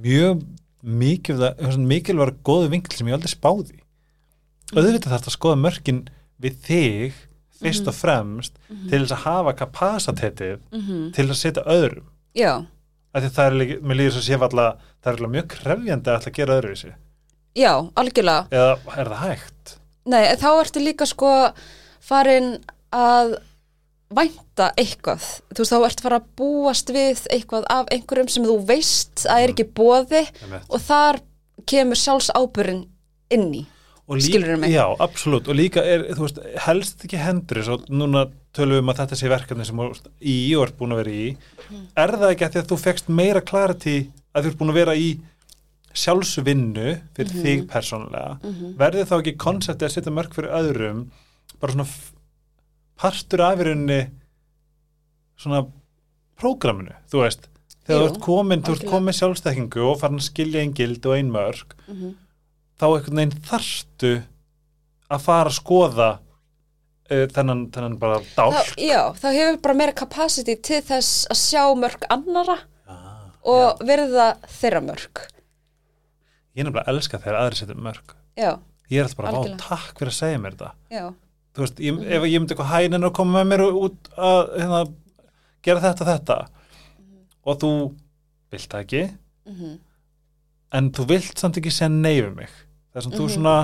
[0.00, 0.42] mjög
[0.80, 3.80] mikilvæg mikilvæg góðu vinkl sem ég aldrei spáði
[4.70, 6.04] auðvitað þarf að skoða mörkin
[6.40, 7.18] við þig
[7.60, 8.54] fyrst og fremst
[8.88, 10.60] til þess að hafa kapacitetið
[11.16, 12.06] til að setja öðrum.
[12.38, 12.64] Já,
[13.14, 16.36] það er líka, mér líður svo sé alltaf það er alveg mjög krefjandi að að
[16.38, 16.92] gera öðruvísi
[17.58, 18.46] já, algjörlega.
[18.54, 19.76] eða er það hægt?
[20.10, 21.30] Nei, þá ertu líka sko
[22.00, 22.52] farin
[22.94, 23.34] að
[24.10, 28.56] vænta eitthvað, þú veist, þá ertu fara að búast við eitthvað af einhverjum sem þú
[28.66, 30.64] veist að er ekki bóði Einmitt.
[30.70, 31.20] og þar
[31.70, 32.86] kemur sjálfs ábyrinn
[33.30, 33.66] inn í.
[34.10, 34.72] Líka- Skilurðu mig?
[34.74, 38.24] Já, absolutt og líka er, þú veist, helst ekki hendur og núna
[38.56, 39.80] tölum við um að þetta sé verkefni sem
[40.20, 41.26] í og ert búin að vera í.
[41.98, 43.96] Er það ekki að því að þú fekst meira clarity
[44.34, 45.10] að þú ert búin að vera í
[46.00, 48.38] sjálfsvinnu fyrir þig persónulega?
[48.78, 51.04] Verði þá ekki konsepti að setja mörg fyrir öðrum
[51.60, 51.88] bara svona
[53.00, 54.00] partur af í rauninni
[55.40, 55.64] svona
[56.40, 57.46] prógraminu, þú veist?
[57.86, 61.06] Þegar Jú, þú ert komin, þú ert komin sjálfstekkingu og farin að skilja einn gild
[61.08, 61.74] og einn mörg
[62.80, 64.12] þá einhvern veginn þarftu
[65.10, 66.10] að fara að skoða
[67.10, 68.52] þennan, þennan bara dál.
[68.54, 73.82] Þá, já, þá hefur bara meira capacity til þess að sjá mörg annara ah, og
[73.86, 74.28] verða
[74.60, 75.24] þeirra mörg.
[76.54, 78.50] ég er nefnilega að elska þegar aðri setja mörg Já,
[78.90, 79.58] ég er alltaf bara, Algjörlega.
[79.58, 80.70] á takk fyrir að segja mér þetta.
[80.90, 81.04] Já,
[81.54, 84.80] þú veist, ég, ef ég myndi eitthvað hænin og koma með mér út að hérna,
[85.66, 86.38] gera þetta og þetta
[87.50, 87.70] og þú
[88.54, 89.02] vilt það ekki.
[89.50, 89.74] Mhm,
[90.78, 92.50] en þú vilt samt ekki segja nei við mig.
[92.94, 93.34] Þess að þú Mhm.
[93.34, 93.56] svona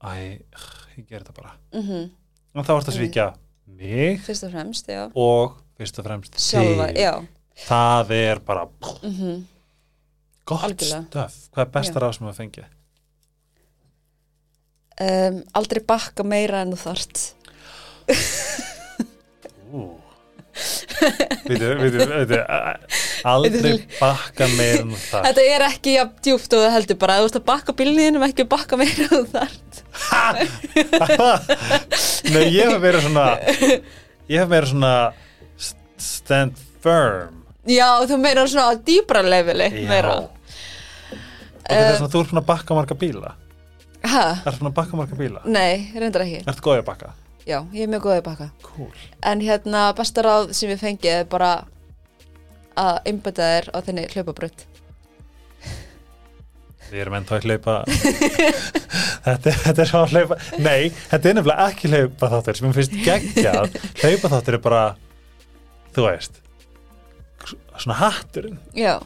[0.00, 0.40] æ,
[0.96, 1.52] ég ger þetta bara.
[1.76, 2.10] Mhm,
[2.54, 3.28] og þá ert að svíkja
[3.80, 5.04] mig fyrst og fremst, já.
[5.14, 7.00] og fyrst og fremst Sjálfa, þig.
[7.04, 7.14] já,
[7.66, 9.40] það er bara mhm.
[10.44, 11.06] gott Algjörlega.
[11.08, 12.68] stöf hvað er besta ráð sem að fengið?
[15.00, 17.20] Um, aldrei bakka meira en þú þart.
[21.48, 22.38] Vitu, vitu, vitu,
[23.24, 27.22] aldrei bakka meira en það Þetta er ekki jafn djúpt og þú heldur bara að
[27.22, 29.72] þú ert að bakka bílniðinum ekki bakka meira en þú þart.
[32.28, 33.26] Nei, ég hef verið svona
[34.30, 34.92] ég hef verið svona
[35.56, 40.14] st- stand firm Já, þú meira svona á dýbra leveli meira.
[40.16, 40.30] og
[41.64, 43.32] þetta er svona, þú ert svona að bakka marga bíla
[44.00, 44.22] Hæ?
[44.48, 46.40] er svona að bakka marga bíla Nei, reyndar ekki.
[46.48, 47.10] ertu góðið að bakka?
[47.48, 48.50] Já, ég er mjög góðið bakka.
[48.62, 48.92] cool
[49.22, 51.52] En hérna, besta ráð sem ég fengið er bara
[52.80, 54.62] að einbæta þér á þenni hlaupabraut.
[56.90, 57.74] Við erum ennþá að hlaupa.
[59.20, 62.76] Þetta, þetta er svo að hlaupa Nei, þetta er nefnilega ekki hlaupa þáttur sem ég
[62.78, 63.76] finnst geggjað.
[64.00, 64.84] Hlaupa þáttur er bara
[65.94, 66.40] þú veist
[67.80, 68.58] svona hatturinn.
[68.76, 68.98] Já.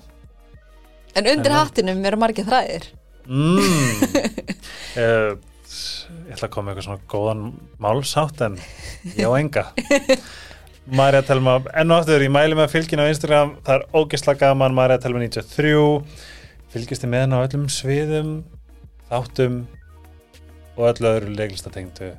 [1.14, 2.88] En undir En- hattinum eru margir þræðir.
[3.28, 4.00] mm.
[4.98, 5.34] uh,
[6.24, 7.40] Ég ætla að koma eitthvað svona góðan
[7.82, 8.56] málsátt en
[9.18, 9.64] ég á enga.
[10.94, 14.74] Marja Telma, enn og aftur, ég mæli með fylgin á Instagram, það er ógeðslega gaman.
[14.76, 15.72] Marja Telma 93
[16.74, 18.30] fylgist þið með henn á öllum sviðum
[19.10, 19.58] þáttum
[20.74, 22.10] og öllu öðru leiklistatengdu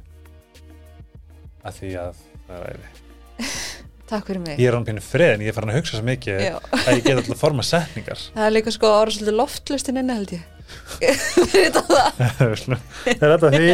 [1.66, 2.94] að því að það er æði
[4.06, 4.60] Takk fyrir mig.
[4.62, 6.58] Ég er án pínu frið en ég er farin að hugsa svo mikið Já.
[6.78, 10.20] að ég get alltaf að forma setningar Það er líka sko ára svolítið loftlustin inni
[10.20, 10.52] held ég.
[11.76, 12.22] Það.
[12.26, 13.68] Það er þetta því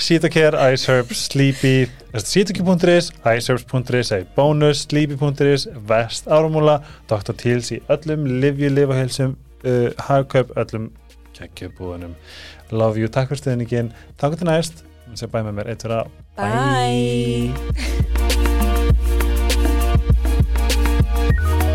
[0.00, 1.74] Sítokær, Iceherbs, Sleepy
[2.16, 6.78] Sítokær.is, Iceherbs.is Bónus, Sleepy.is Vest Ármúla,
[7.10, 7.36] Dr.
[7.36, 10.90] Teals í öllum Livju, Livahilsum uh, hagkaup öllum
[11.38, 12.14] geggjubúðunum
[12.70, 16.04] Love you, takk fyrir stuðningin Takk til næst, við séum bæ með mér eittur að
[16.40, 17.98] Bye, bye.